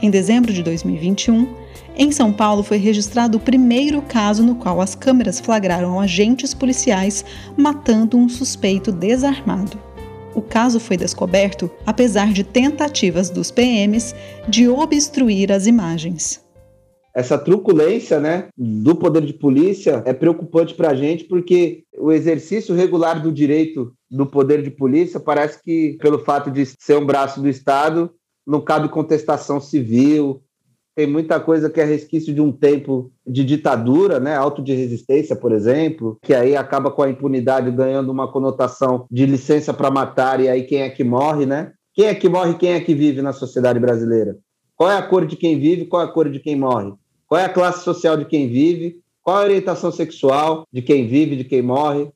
Em 0.00 0.08
dezembro 0.08 0.50
de 0.50 0.62
2021, 0.62 1.46
em 1.94 2.10
São 2.10 2.32
Paulo 2.32 2.62
foi 2.62 2.78
registrado 2.78 3.36
o 3.36 3.40
primeiro 3.40 4.00
caso 4.00 4.42
no 4.42 4.54
qual 4.54 4.80
as 4.80 4.94
câmeras 4.94 5.38
flagraram 5.38 6.00
agentes 6.00 6.54
policiais 6.54 7.22
matando 7.54 8.16
um 8.16 8.30
suspeito 8.30 8.90
desarmado. 8.90 9.89
O 10.34 10.40
caso 10.40 10.78
foi 10.78 10.96
descoberto 10.96 11.70
apesar 11.84 12.32
de 12.32 12.44
tentativas 12.44 13.30
dos 13.30 13.50
PMs 13.50 14.14
de 14.48 14.68
obstruir 14.68 15.50
as 15.50 15.66
imagens. 15.66 16.44
Essa 17.14 17.36
truculência 17.36 18.20
né, 18.20 18.48
do 18.56 18.94
poder 18.94 19.24
de 19.26 19.32
polícia 19.32 20.02
é 20.06 20.12
preocupante 20.12 20.74
para 20.74 20.90
a 20.90 20.94
gente 20.94 21.24
porque 21.24 21.82
o 21.98 22.12
exercício 22.12 22.74
regular 22.74 23.20
do 23.20 23.32
direito 23.32 23.92
do 24.08 24.24
poder 24.26 24.62
de 24.62 24.70
polícia 24.70 25.18
parece 25.18 25.60
que, 25.62 25.98
pelo 26.00 26.20
fato 26.20 26.50
de 26.50 26.64
ser 26.64 26.96
um 26.96 27.04
braço 27.04 27.40
do 27.40 27.48
Estado, 27.48 28.12
não 28.46 28.60
cabe 28.60 28.88
contestação 28.88 29.60
civil, 29.60 30.40
tem 31.00 31.06
muita 31.06 31.40
coisa 31.40 31.70
que 31.70 31.80
é 31.80 31.84
resquício 31.84 32.34
de 32.34 32.42
um 32.42 32.52
tempo 32.52 33.10
de 33.26 33.42
ditadura, 33.42 34.20
né? 34.20 34.36
Auto 34.36 34.60
de 34.60 34.74
resistência, 34.74 35.34
por 35.34 35.50
exemplo, 35.50 36.18
que 36.20 36.34
aí 36.34 36.54
acaba 36.54 36.90
com 36.90 37.02
a 37.02 37.08
impunidade 37.08 37.70
ganhando 37.70 38.12
uma 38.12 38.30
conotação 38.30 39.06
de 39.10 39.24
licença 39.24 39.72
para 39.72 39.90
matar 39.90 40.40
e 40.40 40.48
aí 40.50 40.64
quem 40.64 40.82
é 40.82 40.90
que 40.90 41.02
morre, 41.02 41.46
né? 41.46 41.72
Quem 41.94 42.04
é 42.04 42.14
que 42.14 42.28
morre, 42.28 42.52
quem 42.52 42.72
é 42.72 42.80
que 42.80 42.94
vive 42.94 43.22
na 43.22 43.32
sociedade 43.32 43.80
brasileira? 43.80 44.36
Qual 44.76 44.90
é 44.90 44.98
a 44.98 45.02
cor 45.02 45.24
de 45.24 45.36
quem 45.36 45.58
vive, 45.58 45.86
qual 45.86 46.02
é 46.02 46.04
a 46.04 46.08
cor 46.08 46.28
de 46.28 46.38
quem 46.38 46.54
morre? 46.54 46.92
Qual 47.26 47.40
é 47.40 47.46
a 47.46 47.48
classe 47.48 47.82
social 47.82 48.18
de 48.18 48.26
quem 48.26 48.50
vive? 48.50 49.00
Qual 49.22 49.38
é 49.38 49.40
a 49.40 49.44
orientação 49.44 49.90
sexual 49.90 50.66
de 50.70 50.82
quem 50.82 51.08
vive, 51.08 51.34
de 51.34 51.44
quem 51.44 51.62
morre? 51.62 52.10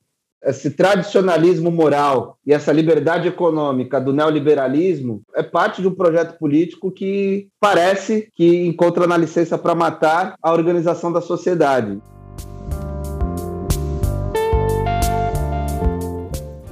Esse 0.45 0.71
tradicionalismo 0.71 1.71
moral 1.71 2.39
e 2.47 2.53
essa 2.53 2.73
liberdade 2.73 3.27
econômica 3.27 4.01
do 4.01 4.13
neoliberalismo 4.13 5.23
é 5.35 5.43
parte 5.43 5.81
de 5.81 5.89
um 5.89 5.95
projeto 5.95 6.39
político 6.39 6.91
que 6.91 7.49
parece 7.59 8.29
que 8.35 8.67
encontra 8.67 9.07
na 9.07 9.17
licença 9.17 9.57
para 9.57 9.75
matar 9.75 10.35
a 10.43 10.53
organização 10.53 11.11
da 11.11 11.21
sociedade. 11.21 11.99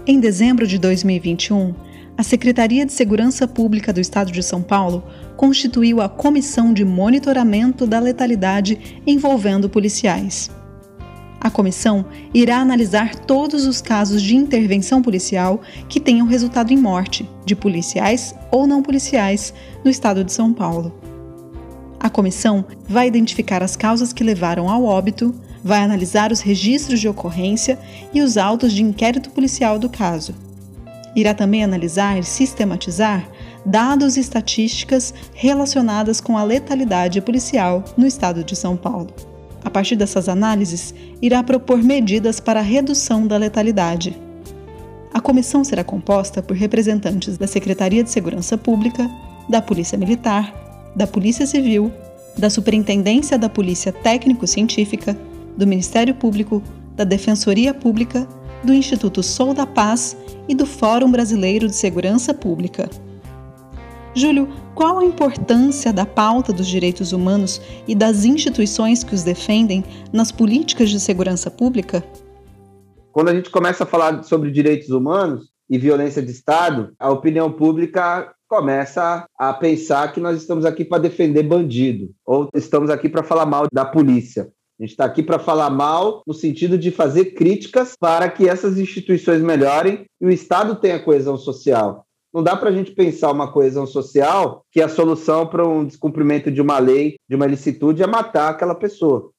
Em 0.06 0.20
dezembro 0.20 0.66
de 0.66 0.78
2021, 0.78 1.74
a 2.18 2.22
Secretaria 2.22 2.84
de 2.84 2.92
Segurança 2.92 3.48
Pública 3.48 3.92
do 3.92 4.00
Estado 4.00 4.30
de 4.30 4.42
São 4.42 4.60
Paulo 4.62 5.02
constituiu 5.36 6.02
a 6.02 6.08
Comissão 6.08 6.74
de 6.74 6.84
Monitoramento 6.84 7.86
da 7.86 7.98
Letalidade 7.98 9.00
envolvendo 9.06 9.68
policiais. 9.68 10.50
A 11.42 11.50
comissão 11.50 12.04
irá 12.32 12.58
analisar 12.58 13.16
todos 13.16 13.66
os 13.66 13.80
casos 13.80 14.22
de 14.22 14.36
intervenção 14.36 15.02
policial 15.02 15.60
que 15.88 15.98
tenham 15.98 16.24
resultado 16.24 16.72
em 16.72 16.76
morte, 16.76 17.28
de 17.44 17.56
policiais 17.56 18.32
ou 18.48 18.64
não 18.64 18.80
policiais, 18.80 19.52
no 19.84 19.90
estado 19.90 20.22
de 20.22 20.32
São 20.32 20.52
Paulo. 20.52 20.94
A 21.98 22.08
comissão 22.08 22.64
vai 22.88 23.08
identificar 23.08 23.60
as 23.60 23.74
causas 23.74 24.12
que 24.12 24.22
levaram 24.22 24.70
ao 24.70 24.84
óbito, 24.84 25.34
vai 25.64 25.80
analisar 25.80 26.30
os 26.30 26.38
registros 26.38 27.00
de 27.00 27.08
ocorrência 27.08 27.76
e 28.14 28.22
os 28.22 28.36
autos 28.36 28.72
de 28.72 28.84
inquérito 28.84 29.28
policial 29.30 29.80
do 29.80 29.88
caso. 29.88 30.36
Irá 31.16 31.34
também 31.34 31.64
analisar 31.64 32.20
e 32.20 32.22
sistematizar 32.22 33.28
dados 33.66 34.16
e 34.16 34.20
estatísticas 34.20 35.12
relacionadas 35.34 36.20
com 36.20 36.38
a 36.38 36.44
letalidade 36.44 37.20
policial 37.20 37.82
no 37.96 38.06
estado 38.06 38.44
de 38.44 38.54
São 38.54 38.76
Paulo. 38.76 39.31
A 39.64 39.70
partir 39.70 39.96
dessas 39.96 40.28
análises, 40.28 40.94
irá 41.20 41.42
propor 41.42 41.82
medidas 41.82 42.40
para 42.40 42.60
a 42.60 42.62
redução 42.62 43.26
da 43.26 43.36
letalidade. 43.36 44.20
A 45.14 45.20
comissão 45.20 45.62
será 45.62 45.84
composta 45.84 46.42
por 46.42 46.56
representantes 46.56 47.36
da 47.36 47.46
Secretaria 47.46 48.02
de 48.02 48.10
Segurança 48.10 48.56
Pública, 48.56 49.10
da 49.48 49.60
Polícia 49.60 49.98
Militar, 49.98 50.52
da 50.96 51.06
Polícia 51.06 51.46
Civil, 51.46 51.92
da 52.36 52.48
Superintendência 52.48 53.38
da 53.38 53.48
Polícia 53.48 53.92
Técnico-Científica, 53.92 55.16
do 55.56 55.66
Ministério 55.66 56.14
Público, 56.14 56.62
da 56.96 57.04
Defensoria 57.04 57.74
Pública, 57.74 58.26
do 58.64 58.72
Instituto 58.72 59.22
Sou 59.22 59.52
da 59.52 59.66
Paz 59.66 60.16
e 60.48 60.54
do 60.54 60.64
Fórum 60.64 61.10
Brasileiro 61.10 61.68
de 61.68 61.74
Segurança 61.74 62.32
Pública. 62.32 62.88
Júlio, 64.14 64.48
qual 64.74 64.98
a 64.98 65.04
importância 65.04 65.92
da 65.92 66.06
pauta 66.06 66.52
dos 66.52 66.66
direitos 66.66 67.12
humanos 67.12 67.60
e 67.86 67.94
das 67.94 68.24
instituições 68.24 69.04
que 69.04 69.14
os 69.14 69.22
defendem 69.22 69.84
nas 70.12 70.32
políticas 70.32 70.90
de 70.90 70.98
segurança 70.98 71.50
pública? 71.50 72.04
Quando 73.12 73.28
a 73.28 73.34
gente 73.34 73.50
começa 73.50 73.84
a 73.84 73.86
falar 73.86 74.22
sobre 74.24 74.50
direitos 74.50 74.90
humanos 74.90 75.50
e 75.68 75.78
violência 75.78 76.22
de 76.22 76.30
Estado, 76.30 76.92
a 76.98 77.10
opinião 77.10 77.52
pública 77.52 78.32
começa 78.48 79.26
a 79.38 79.52
pensar 79.52 80.12
que 80.12 80.20
nós 80.20 80.40
estamos 80.40 80.64
aqui 80.64 80.84
para 80.84 81.02
defender 81.02 81.42
bandido 81.42 82.10
ou 82.24 82.48
estamos 82.54 82.90
aqui 82.90 83.08
para 83.08 83.22
falar 83.22 83.46
mal 83.46 83.66
da 83.72 83.84
polícia. 83.84 84.50
A 84.78 84.82
gente 84.82 84.92
está 84.92 85.04
aqui 85.04 85.22
para 85.22 85.38
falar 85.38 85.70
mal 85.70 86.22
no 86.26 86.34
sentido 86.34 86.76
de 86.76 86.90
fazer 86.90 87.34
críticas 87.34 87.94
para 87.98 88.28
que 88.28 88.48
essas 88.48 88.78
instituições 88.78 89.40
melhorem 89.40 90.06
e 90.20 90.26
o 90.26 90.30
Estado 90.30 90.76
tenha 90.76 90.98
coesão 90.98 91.36
social. 91.36 92.06
Não 92.32 92.42
dá 92.42 92.56
para 92.56 92.70
a 92.70 92.72
gente 92.72 92.92
pensar 92.92 93.30
uma 93.30 93.52
coesão 93.52 93.86
social 93.86 94.64
que 94.70 94.80
a 94.80 94.88
solução 94.88 95.46
para 95.46 95.66
um 95.66 95.84
descumprimento 95.84 96.50
de 96.50 96.62
uma 96.62 96.78
lei, 96.78 97.16
de 97.28 97.36
uma 97.36 97.46
ilicitude, 97.46 98.02
é 98.02 98.06
matar 98.06 98.50
aquela 98.50 98.74
pessoa. 98.74 99.30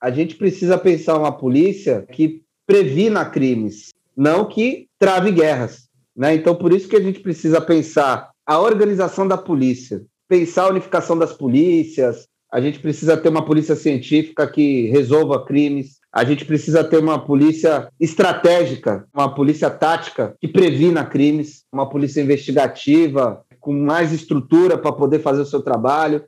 A 0.00 0.10
gente 0.10 0.34
precisa 0.34 0.78
pensar 0.78 1.18
uma 1.18 1.32
polícia 1.32 2.06
que 2.10 2.42
previna 2.66 3.24
crimes, 3.24 3.90
não 4.16 4.48
que 4.48 4.88
trave 4.98 5.30
guerras. 5.30 5.88
Né? 6.16 6.34
Então, 6.34 6.54
por 6.54 6.72
isso 6.72 6.88
que 6.88 6.96
a 6.96 7.02
gente 7.02 7.20
precisa 7.20 7.60
pensar 7.60 8.30
a 8.46 8.58
organização 8.58 9.28
da 9.28 9.36
polícia, 9.36 10.02
pensar 10.28 10.64
a 10.64 10.70
unificação 10.70 11.18
das 11.18 11.32
polícias, 11.32 12.26
a 12.50 12.60
gente 12.60 12.78
precisa 12.78 13.16
ter 13.16 13.28
uma 13.28 13.44
polícia 13.44 13.76
científica 13.76 14.46
que 14.46 14.88
resolva 14.88 15.44
crimes, 15.44 15.98
a 16.16 16.24
gente 16.24 16.46
precisa 16.46 16.82
ter 16.82 16.96
uma 16.96 17.18
polícia 17.18 17.88
estratégica, 18.00 19.04
uma 19.12 19.34
polícia 19.34 19.68
tática 19.68 20.34
que 20.40 20.48
previna 20.48 21.04
crimes, 21.04 21.64
uma 21.70 21.86
polícia 21.90 22.22
investigativa 22.22 23.44
com 23.60 23.74
mais 23.74 24.14
estrutura 24.14 24.78
para 24.78 24.92
poder 24.92 25.18
fazer 25.18 25.42
o 25.42 25.44
seu 25.44 25.60
trabalho. 25.60 26.24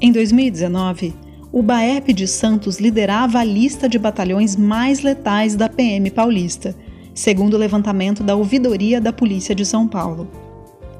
Em 0.00 0.10
2019, 0.10 1.14
o 1.52 1.62
BAEP 1.62 2.14
de 2.14 2.26
Santos 2.26 2.80
liderava 2.80 3.40
a 3.40 3.44
lista 3.44 3.86
de 3.90 3.98
batalhões 3.98 4.56
mais 4.56 5.02
letais 5.02 5.54
da 5.54 5.68
PM 5.68 6.10
paulista, 6.10 6.74
segundo 7.14 7.54
o 7.54 7.58
levantamento 7.58 8.22
da 8.22 8.34
Ouvidoria 8.34 9.00
da 9.00 9.12
Polícia 9.12 9.54
de 9.54 9.64
São 9.64 9.86
Paulo. 9.86 10.28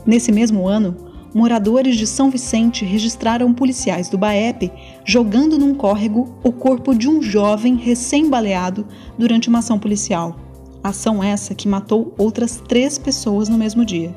Nesse 0.07 0.33
mesmo 0.33 0.67
ano, 0.67 0.97
moradores 1.35 1.97
de 1.97 2.07
São 2.07 2.31
Vicente 2.31 2.85
registraram 2.85 3.53
policiais 3.53 4.09
do 4.09 4.19
BAEP 4.19 4.71
jogando 5.05 5.59
num 5.59 5.75
córrego 5.75 6.35
o 6.43 6.53
corpo 6.53 6.95
de 6.95 7.09
um 7.09 7.23
jovem 7.23 7.77
recém-baleado 7.77 8.87
durante 9.19 9.49
uma 9.49 9.61
ação 9.61 9.79
policial. 9.79 10.37
Ação 10.83 11.23
essa 11.23 11.55
que 11.55 11.69
matou 11.69 12.13
outras 12.19 12.63
três 12.69 12.99
pessoas 12.99 13.49
no 13.49 13.57
mesmo 13.57 13.85
dia. 13.85 14.15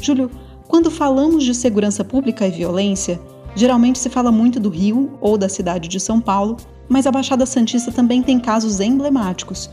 Júlio, 0.00 0.30
quando 0.68 0.90
falamos 0.90 1.44
de 1.44 1.54
segurança 1.54 2.04
pública 2.04 2.46
e 2.46 2.50
violência, 2.50 3.20
Geralmente 3.58 3.98
se 3.98 4.08
fala 4.08 4.30
muito 4.30 4.60
do 4.60 4.68
Rio 4.68 5.10
ou 5.20 5.36
da 5.36 5.48
cidade 5.48 5.88
de 5.88 5.98
São 5.98 6.20
Paulo, 6.20 6.56
mas 6.88 7.08
a 7.08 7.10
Baixada 7.10 7.44
Santista 7.44 7.90
também 7.90 8.22
tem 8.22 8.38
casos 8.38 8.78
emblemáticos. 8.78 9.68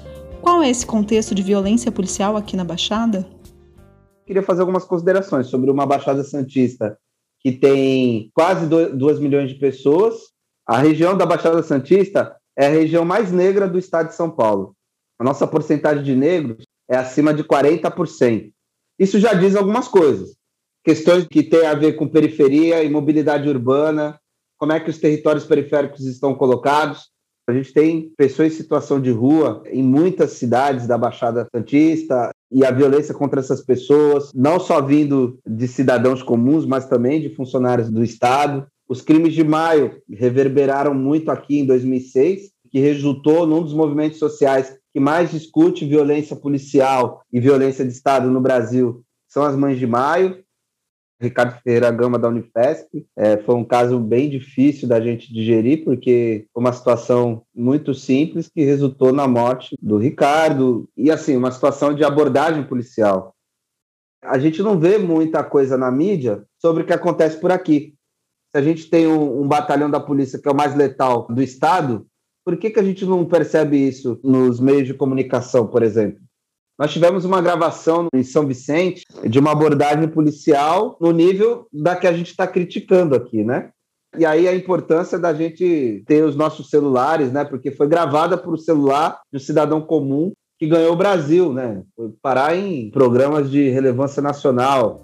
Qual 0.46 0.62
é 0.62 0.70
esse 0.70 0.86
contexto 0.86 1.34
de 1.34 1.42
violência 1.42 1.92
policial 1.92 2.38
aqui 2.38 2.56
na 2.56 2.64
Baixada? 2.64 3.28
Queria 4.28 4.44
fazer 4.44 4.62
algumas 4.62 4.86
considerações 4.86 5.48
sobre 5.48 5.72
uma 5.72 5.88
Baixada 5.88 6.24
Santista 6.24 7.00
que 7.40 7.52
tem 7.52 8.30
quase 8.32 8.68
2 8.68 9.20
milhões 9.20 9.50
de 9.50 9.56
pessoas. 9.56 10.14
A 10.64 10.78
região 10.78 11.18
da 11.18 11.26
Baixada 11.26 11.64
Santista 11.64 12.38
é 12.56 12.68
a 12.68 12.70
região 12.70 13.04
mais 13.04 13.32
negra 13.32 13.68
do 13.68 13.80
estado 13.80 14.10
de 14.10 14.14
São 14.14 14.30
Paulo. 14.30 14.76
A 15.18 15.24
nossa 15.24 15.48
porcentagem 15.48 16.04
de 16.04 16.16
negros 16.16 16.64
é 16.88 16.96
acima 16.96 17.34
de 17.34 17.44
40%. 17.44 18.52
Isso 19.00 19.20
já 19.20 19.34
diz 19.34 19.56
algumas 19.56 19.88
coisas 19.88 20.36
questões 20.84 21.26
que 21.26 21.42
têm 21.42 21.66
a 21.66 21.74
ver 21.74 21.94
com 21.94 22.08
periferia 22.08 22.84
e 22.84 22.90
mobilidade 22.92 23.50
urbana, 23.50 24.20
como 24.60 24.74
é 24.74 24.80
que 24.80 24.92
os 24.92 25.00
territórios 25.00 25.44
periféricos 25.44 26.06
estão 26.06 26.36
colocados. 26.36 27.10
A 27.48 27.54
gente 27.54 27.74
tem 27.74 28.12
pessoas 28.18 28.54
em 28.54 28.56
situação 28.56 29.00
de 29.00 29.12
rua 29.12 29.62
em 29.68 29.84
muitas 29.84 30.32
cidades 30.32 30.88
da 30.88 30.98
Baixada 30.98 31.48
Santista 31.56 32.32
e 32.52 32.66
a 32.66 32.72
violência 32.72 33.14
contra 33.14 33.40
essas 33.40 33.62
pessoas, 33.62 34.32
não 34.34 34.60
só 34.60 34.82
vindo 34.82 35.38
de 35.46 35.68
cidadãos 35.68 36.24
comuns, 36.24 36.66
mas 36.66 36.88
também 36.88 37.22
de 37.22 37.36
funcionários 37.36 37.90
do 37.90 38.04
Estado. 38.04 38.66
Os 38.90 39.02
crimes 39.02 39.34
de 39.34 39.44
maio 39.44 40.02
reverberaram 40.10 40.94
muito 40.94 41.30
aqui 41.30 41.60
em 41.60 41.66
2006, 41.66 42.52
que 42.72 42.80
resultou 42.80 43.46
num 43.46 43.62
dos 43.62 43.74
movimentos 43.74 44.18
sociais 44.18 44.76
que 44.92 45.00
mais 45.00 45.32
discute 45.32 45.86
violência 45.86 46.36
policial 46.36 47.22
e 47.32 47.40
violência 47.40 47.84
de 47.84 47.92
Estado 47.92 48.30
no 48.30 48.40
Brasil, 48.40 49.04
são 49.28 49.44
as 49.44 49.56
Mães 49.56 49.78
de 49.78 49.86
Maio. 49.86 50.45
Ricardo 51.22 51.60
Ferreira 51.62 51.92
Gama 51.92 52.20
da 52.20 52.28
Unifesp. 52.28 53.06
É, 53.16 53.38
foi 53.38 53.56
um 53.56 53.64
caso 53.64 54.00
bem 54.00 54.30
difícil 54.30 54.88
da 54.88 55.00
gente 55.00 55.34
digerir, 55.34 55.84
porque 55.84 56.48
foi 56.54 56.62
uma 56.62 56.74
situação 56.74 57.44
muito 57.54 57.94
simples 57.94 58.50
que 58.50 58.64
resultou 58.64 59.14
na 59.14 59.28
morte 59.28 59.76
do 59.82 59.98
Ricardo, 59.98 60.90
e 60.96 61.10
assim, 61.10 61.36
uma 61.36 61.52
situação 61.52 61.94
de 61.94 62.04
abordagem 62.04 62.64
policial. 62.64 63.34
A 64.24 64.40
gente 64.40 64.62
não 64.62 64.80
vê 64.80 64.98
muita 64.98 65.44
coisa 65.44 65.78
na 65.78 65.92
mídia 65.92 66.44
sobre 66.60 66.84
o 66.84 66.86
que 66.86 66.94
acontece 66.94 67.40
por 67.40 67.52
aqui. 67.52 67.94
Se 68.54 68.60
a 68.60 68.62
gente 68.62 68.90
tem 68.90 69.08
um, 69.08 69.42
um 69.42 69.48
batalhão 69.48 69.90
da 69.90 70.00
polícia 70.00 70.40
que 70.40 70.48
é 70.48 70.52
o 70.52 70.56
mais 70.56 70.76
letal 70.76 71.28
do 71.30 71.42
Estado, 71.42 72.06
por 72.44 72.58
que, 72.58 72.70
que 72.70 72.80
a 72.80 72.84
gente 72.84 73.06
não 73.06 73.26
percebe 73.26 73.78
isso 73.78 74.20
nos 74.24 74.60
meios 74.60 74.88
de 74.88 74.94
comunicação, 74.94 75.68
por 75.68 75.84
exemplo? 75.84 76.25
Nós 76.78 76.92
tivemos 76.92 77.24
uma 77.24 77.42
gravação 77.42 78.08
em 78.14 78.22
São 78.22 78.46
Vicente 78.46 79.06
de 79.24 79.40
uma 79.40 79.54
abordagem 79.54 80.10
policial 80.10 80.98
no 81.00 81.12
nível 81.12 81.68
da 81.72 81.96
que 81.96 82.06
a 82.06 82.12
gente 82.12 82.32
está 82.32 82.46
criticando 82.46 83.16
aqui, 83.16 83.46
né? 83.46 83.70
E 84.18 84.26
aí 84.26 84.46
a 84.48 84.56
importância 84.56 85.18
da 85.18 85.34
gente 85.34 86.04
ter 86.06 86.24
os 86.24 86.36
nossos 86.36 86.70
celulares, 86.70 87.32
né? 87.32 87.46
Porque 87.46 87.72
foi 87.72 87.88
gravada 87.88 88.38
por 88.38 88.58
celular 88.58 89.22
de 89.32 89.38
um 89.38 89.40
cidadão 89.40 89.82
comum 89.82 90.34
que 90.60 90.68
ganhou 90.68 90.94
o 90.94 90.98
Brasil, 90.98 91.54
né? 91.54 91.82
Foi 91.96 92.12
parar 92.22 92.58
em 92.58 92.90
programas 92.92 93.50
de 93.50 93.70
relevância 93.70 94.22
nacional. 94.22 95.02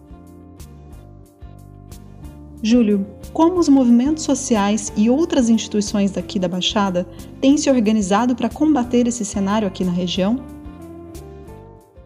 Júlio, 2.62 3.06
como 3.32 3.58
os 3.58 3.70
movimentos 3.70 4.24
sociais 4.24 4.92
e 4.96 5.10
outras 5.10 5.50
instituições 5.50 6.12
daqui 6.12 6.38
da 6.38 6.50
Baixada 6.50 7.08
têm 7.40 7.58
se 7.58 7.70
organizado 7.70 8.36
para 8.36 8.50
combater 8.50 9.08
esse 9.08 9.24
cenário 9.24 9.68
aqui 9.68 9.86
na 9.86 9.92
região? 9.92 10.61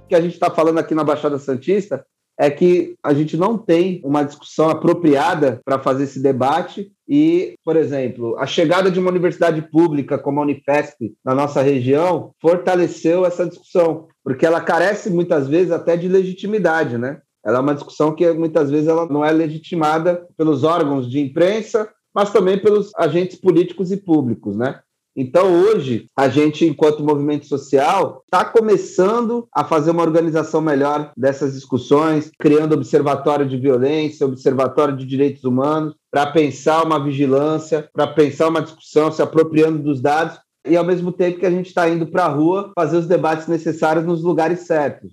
Que 0.08 0.16
a 0.16 0.22
gente 0.22 0.34
está 0.34 0.50
falando 0.50 0.80
aqui 0.80 0.94
na 0.94 1.04
Baixada 1.04 1.38
Santista 1.38 2.06
é 2.38 2.50
que 2.50 2.96
a 3.02 3.14
gente 3.14 3.38
não 3.38 3.58
tem 3.58 4.02
uma 4.04 4.24
discussão 4.24 4.70
apropriada 4.70 5.62
para 5.64 5.80
fazer 5.80 6.04
esse 6.04 6.22
debate 6.22 6.92
e, 7.08 7.56
por 7.64 7.78
exemplo, 7.78 8.38
a 8.38 8.46
chegada 8.46 8.92
de 8.92 9.00
uma 9.00 9.10
universidade 9.10 9.62
pública 9.62 10.18
como 10.18 10.40
a 10.40 10.44
Unifesp 10.44 11.16
na 11.24 11.34
nossa 11.34 11.62
região 11.62 12.32
fortaleceu 12.42 13.26
essa 13.26 13.46
discussão, 13.46 14.08
porque 14.24 14.46
ela 14.46 14.60
carece 14.60 15.10
muitas 15.10 15.48
vezes 15.48 15.72
até 15.72 15.96
de 15.96 16.10
legitimidade, 16.10 16.98
né? 16.98 17.22
Ela 17.46 17.60
é 17.60 17.62
uma 17.62 17.76
discussão 17.76 18.14
que 18.14 18.30
muitas 18.34 18.72
vezes 18.72 18.88
ela 18.88 19.06
não 19.08 19.24
é 19.24 19.32
legitimada 19.32 20.28
pelos 20.36 20.64
órgãos 20.64 21.10
de 21.10 21.22
imprensa, 21.22 21.88
mas 22.14 22.32
também 22.32 22.58
pelos 22.58 22.92
agentes 22.96 23.40
políticos 23.40 23.92
e 23.92 23.98
públicos, 23.98 24.58
né? 24.58 24.80
Então, 25.18 25.54
hoje, 25.54 26.10
a 26.14 26.28
gente, 26.28 26.66
enquanto 26.66 27.02
movimento 27.02 27.46
social, 27.46 28.22
está 28.26 28.44
começando 28.44 29.48
a 29.54 29.64
fazer 29.64 29.92
uma 29.92 30.04
organização 30.04 30.60
melhor 30.60 31.14
dessas 31.16 31.54
discussões, 31.54 32.30
criando 32.38 32.74
observatório 32.74 33.48
de 33.48 33.58
violência, 33.58 34.26
observatório 34.26 34.98
de 34.98 35.06
direitos 35.06 35.46
humanos, 35.46 35.96
para 36.12 36.32
pensar 36.32 36.84
uma 36.84 37.02
vigilância, 37.02 37.90
para 37.94 38.08
pensar 38.08 38.50
uma 38.50 38.62
discussão, 38.62 39.10
se 39.10 39.22
apropriando 39.22 39.82
dos 39.82 40.02
dados, 40.02 40.38
e 40.68 40.76
ao 40.76 40.84
mesmo 40.84 41.14
tempo 41.14 41.40
que 41.40 41.46
a 41.46 41.52
gente 41.52 41.68
está 41.68 41.88
indo 41.88 42.08
para 42.08 42.26
a 42.26 42.30
rua 42.30 42.72
fazer 42.78 42.98
os 42.98 43.08
debates 43.08 43.48
necessários 43.48 44.06
nos 44.06 44.22
lugares 44.22 44.62
certos. 44.62 45.12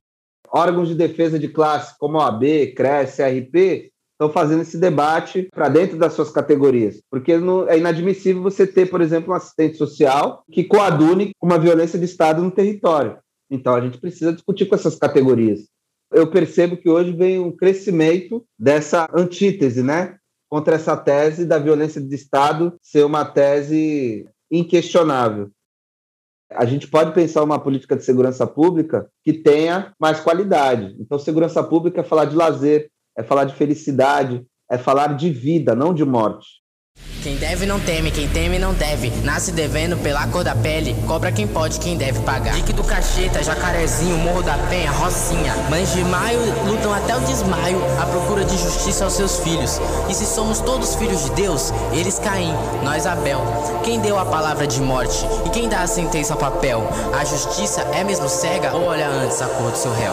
Órgãos 0.51 0.89
de 0.89 0.95
defesa 0.97 1.39
de 1.39 1.49
classe, 1.49 1.97
como 1.99 2.19
a 2.19 2.25
OAB, 2.25 2.75
CRES, 2.75 3.17
CRP, 3.17 3.92
estão 4.23 4.33
fazendo 4.33 4.63
esse 4.63 4.79
debate 4.79 5.49
para 5.53 5.69
dentro 5.69 5.99
das 5.99 6.13
suas 6.13 6.31
categorias. 6.31 7.03
Porque 7.11 7.37
não, 7.37 7.69
é 7.69 7.79
inadmissível 7.79 8.43
você 8.43 8.67
ter, 8.67 8.89
por 8.89 9.01
exemplo, 9.01 9.33
um 9.33 9.37
assistente 9.37 9.77
social 9.77 10.45
que 10.51 10.65
coadune 10.65 11.33
com 11.39 11.47
uma 11.47 11.59
violência 11.59 11.99
de 11.99 12.05
Estado 12.05 12.43
no 12.43 12.51
território. 12.51 13.19
Então, 13.51 13.75
a 13.75 13.81
gente 13.81 13.99
precisa 13.99 14.33
discutir 14.33 14.67
com 14.67 14.75
essas 14.75 14.97
categorias. 14.97 15.67
Eu 16.13 16.31
percebo 16.31 16.77
que 16.77 16.89
hoje 16.89 17.13
vem 17.13 17.39
um 17.39 17.51
crescimento 17.51 18.45
dessa 18.59 19.09
antítese, 19.15 19.83
né? 19.83 20.17
Contra 20.49 20.77
essa 20.77 20.97
tese 20.97 21.45
da 21.45 21.59
violência 21.59 22.01
de 22.01 22.15
Estado 22.15 22.75
ser 22.83 23.05
uma 23.05 23.25
tese 23.25 24.27
inquestionável 24.51 25.51
a 26.57 26.65
gente 26.65 26.89
pode 26.89 27.13
pensar 27.13 27.43
uma 27.43 27.59
política 27.59 27.97
de 27.97 28.05
segurança 28.05 28.47
pública 28.47 29.09
que 29.25 29.33
tenha 29.33 29.93
mais 29.99 30.21
qualidade. 30.21 30.95
Então, 30.99 31.19
segurança 31.19 31.63
pública 31.63 32.01
é 32.01 32.05
falar 32.05 32.27
de 32.27 32.37
lazer, 32.37 32.91
é 33.17 33.23
falar 33.23 33.45
de 33.45 33.55
felicidade, 33.55 34.45
é 34.71 34.79
falar 34.79 35.15
de 35.15 35.31
vida, 35.31 35.75
não 35.75 35.93
de 35.93 36.05
morte. 36.05 36.63
Quem 37.23 37.37
deve 37.37 37.67
não 37.67 37.79
teme, 37.79 38.11
quem 38.11 38.29
teme 38.29 38.59
não 38.59 38.75
deve. 38.75 39.09
Nasce 39.23 39.53
devendo 39.53 39.97
pela 39.97 40.27
cor 40.27 40.43
da 40.43 40.57
pele, 40.57 40.95
cobra 41.07 41.31
quem 41.31 41.47
pode, 41.47 41.79
quem 41.79 41.97
deve 41.97 42.21
pagar. 42.23 42.55
Dique 42.55 42.73
do 42.73 42.83
Cacheta, 42.83 43.43
Jacarezinho, 43.43 44.19
Morro 44.19 44.43
da 44.43 44.59
Penha, 44.69 44.91
Rocinha. 44.91 45.55
Mães 45.71 45.93
de 45.93 46.03
maio 46.05 46.41
lutam 46.67 46.93
até 46.93 47.17
o 47.17 47.21
desmaio 47.21 47.79
à 48.01 48.07
procura 48.07 48.45
de 48.45 48.59
justiça 48.59 49.05
aos 49.05 49.15
seus 49.15 49.39
filhos. 49.39 49.79
E 50.11 50.15
se 50.15 50.27
somos 50.27 50.61
todos 50.61 50.97
filhos 50.97 51.25
de 51.25 51.31
Deus, 51.31 51.73
eles 51.93 52.19
Caim, 52.19 52.53
nós 52.85 53.07
Abel. 53.07 53.41
Quem 53.85 54.01
deu 54.01 54.19
a 54.19 54.27
palavra 54.27 54.67
de 54.67 54.81
morte 54.81 55.25
e 55.47 55.51
quem 55.51 55.69
dá 55.69 55.83
a 55.83 55.87
sentença 55.87 56.35
ao 56.35 56.39
papel? 56.39 56.83
A 57.19 57.25
justiça 57.25 57.83
é 57.95 58.03
mesmo 58.03 58.29
cega 58.29 58.75
ou 58.75 58.85
olha 58.85 59.07
antes 59.09 59.41
a 59.41 59.47
cor 59.47 59.71
do 59.71 59.79
seu 59.79 59.93
réu? 59.93 60.13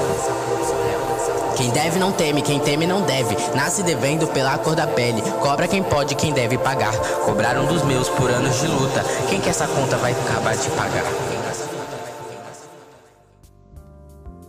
Quem 1.59 1.71
deve 1.71 1.99
não 1.99 2.13
teme, 2.13 2.41
quem 2.41 2.57
teme 2.57 2.87
não 2.87 3.01
deve. 3.01 3.35
Nasce 3.53 3.83
devendo 3.83 4.25
pela 4.27 4.57
cor 4.57 4.77
da 4.77 4.87
pele. 4.87 5.21
Cobra 5.41 5.67
quem 5.67 5.83
pode, 5.83 6.15
quem 6.15 6.31
deve 6.31 6.57
pagar. 6.57 6.93
Cobraram 7.25 7.65
dos 7.65 7.83
meus 7.83 8.07
por 8.07 8.29
anos 8.31 8.61
de 8.61 8.67
luta. 8.67 9.03
Quem 9.29 9.41
que 9.41 9.49
essa 9.49 9.67
conta 9.67 9.97
vai 9.97 10.13
acabar 10.13 10.55
de 10.55 10.69
pagar? 10.69 11.03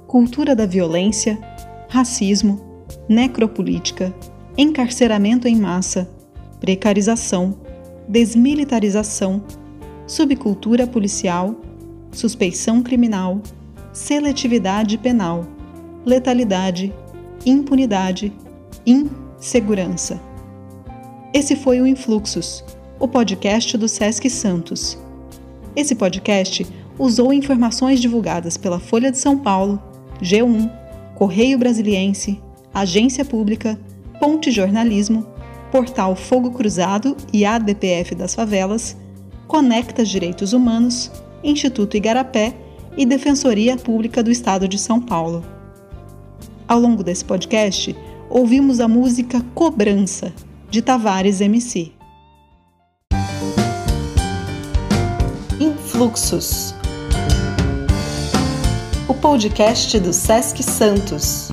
Cultura 0.07 0.55
da 0.55 0.67
violência, 0.67 1.37
racismo, 1.89 2.85
necropolítica, 3.09 4.15
encarceramento 4.57 5.49
em 5.49 5.57
massa, 5.57 6.09
precarização, 6.61 7.59
desmilitarização, 8.07 9.43
subcultura 10.07 10.87
policial, 10.87 11.57
suspeição 12.13 12.81
criminal, 12.81 13.41
seletividade 13.93 14.97
penal 14.97 15.45
letalidade, 16.05 16.93
impunidade, 17.45 18.33
insegurança. 18.87 20.21
Esse 21.33 21.55
foi 21.55 21.81
o 21.81 21.87
Influxos, 21.87 22.65
o 22.99 23.07
podcast 23.07 23.77
do 23.77 23.89
SESC 23.89 24.29
Santos. 24.29 24.99
Esse 25.77 25.95
podcast 25.95 26.67
usou 26.99 27.33
informações 27.33 28.01
divulgadas 28.01 28.57
pela 28.57 28.81
Folha 28.81 29.11
de 29.11 29.19
São 29.19 29.39
Paulo, 29.39 29.81
G1, 30.21 30.71
Correio 31.15 31.59
Brasiliense, 31.59 32.41
Agência 32.75 33.25
Pública, 33.25 33.79
Ponte 34.19 34.51
Jornalismo, 34.51 35.27
Portal 35.71 36.17
Fogo 36.17 36.51
Cruzado 36.51 37.17
e 37.33 37.45
ADPF 37.45 38.15
das 38.15 38.35
Favelas, 38.35 38.97
Conecta 39.47 40.05
Direitos 40.05 40.53
Humanos, 40.53 41.11
Instituto 41.43 41.97
Igarapé 41.97 42.55
e 42.97 43.07
Defensoria 43.07 43.77
Pública 43.77 44.23
do 44.23 44.31
Estado 44.31 44.67
de 44.67 44.79
São 44.79 45.01
Paulo. 45.01 45.45
Ao 46.71 46.79
longo 46.79 47.03
desse 47.03 47.25
podcast, 47.25 47.97
ouvimos 48.29 48.79
a 48.79 48.87
música 48.87 49.45
Cobrança, 49.57 50.33
de 50.71 50.81
Tavares 50.81 51.41
MC. 51.41 51.91
Influxos 55.59 56.73
o 59.09 59.15
podcast 59.15 59.99
do 59.99 60.13
Sesc 60.13 60.63
Santos. 60.63 61.51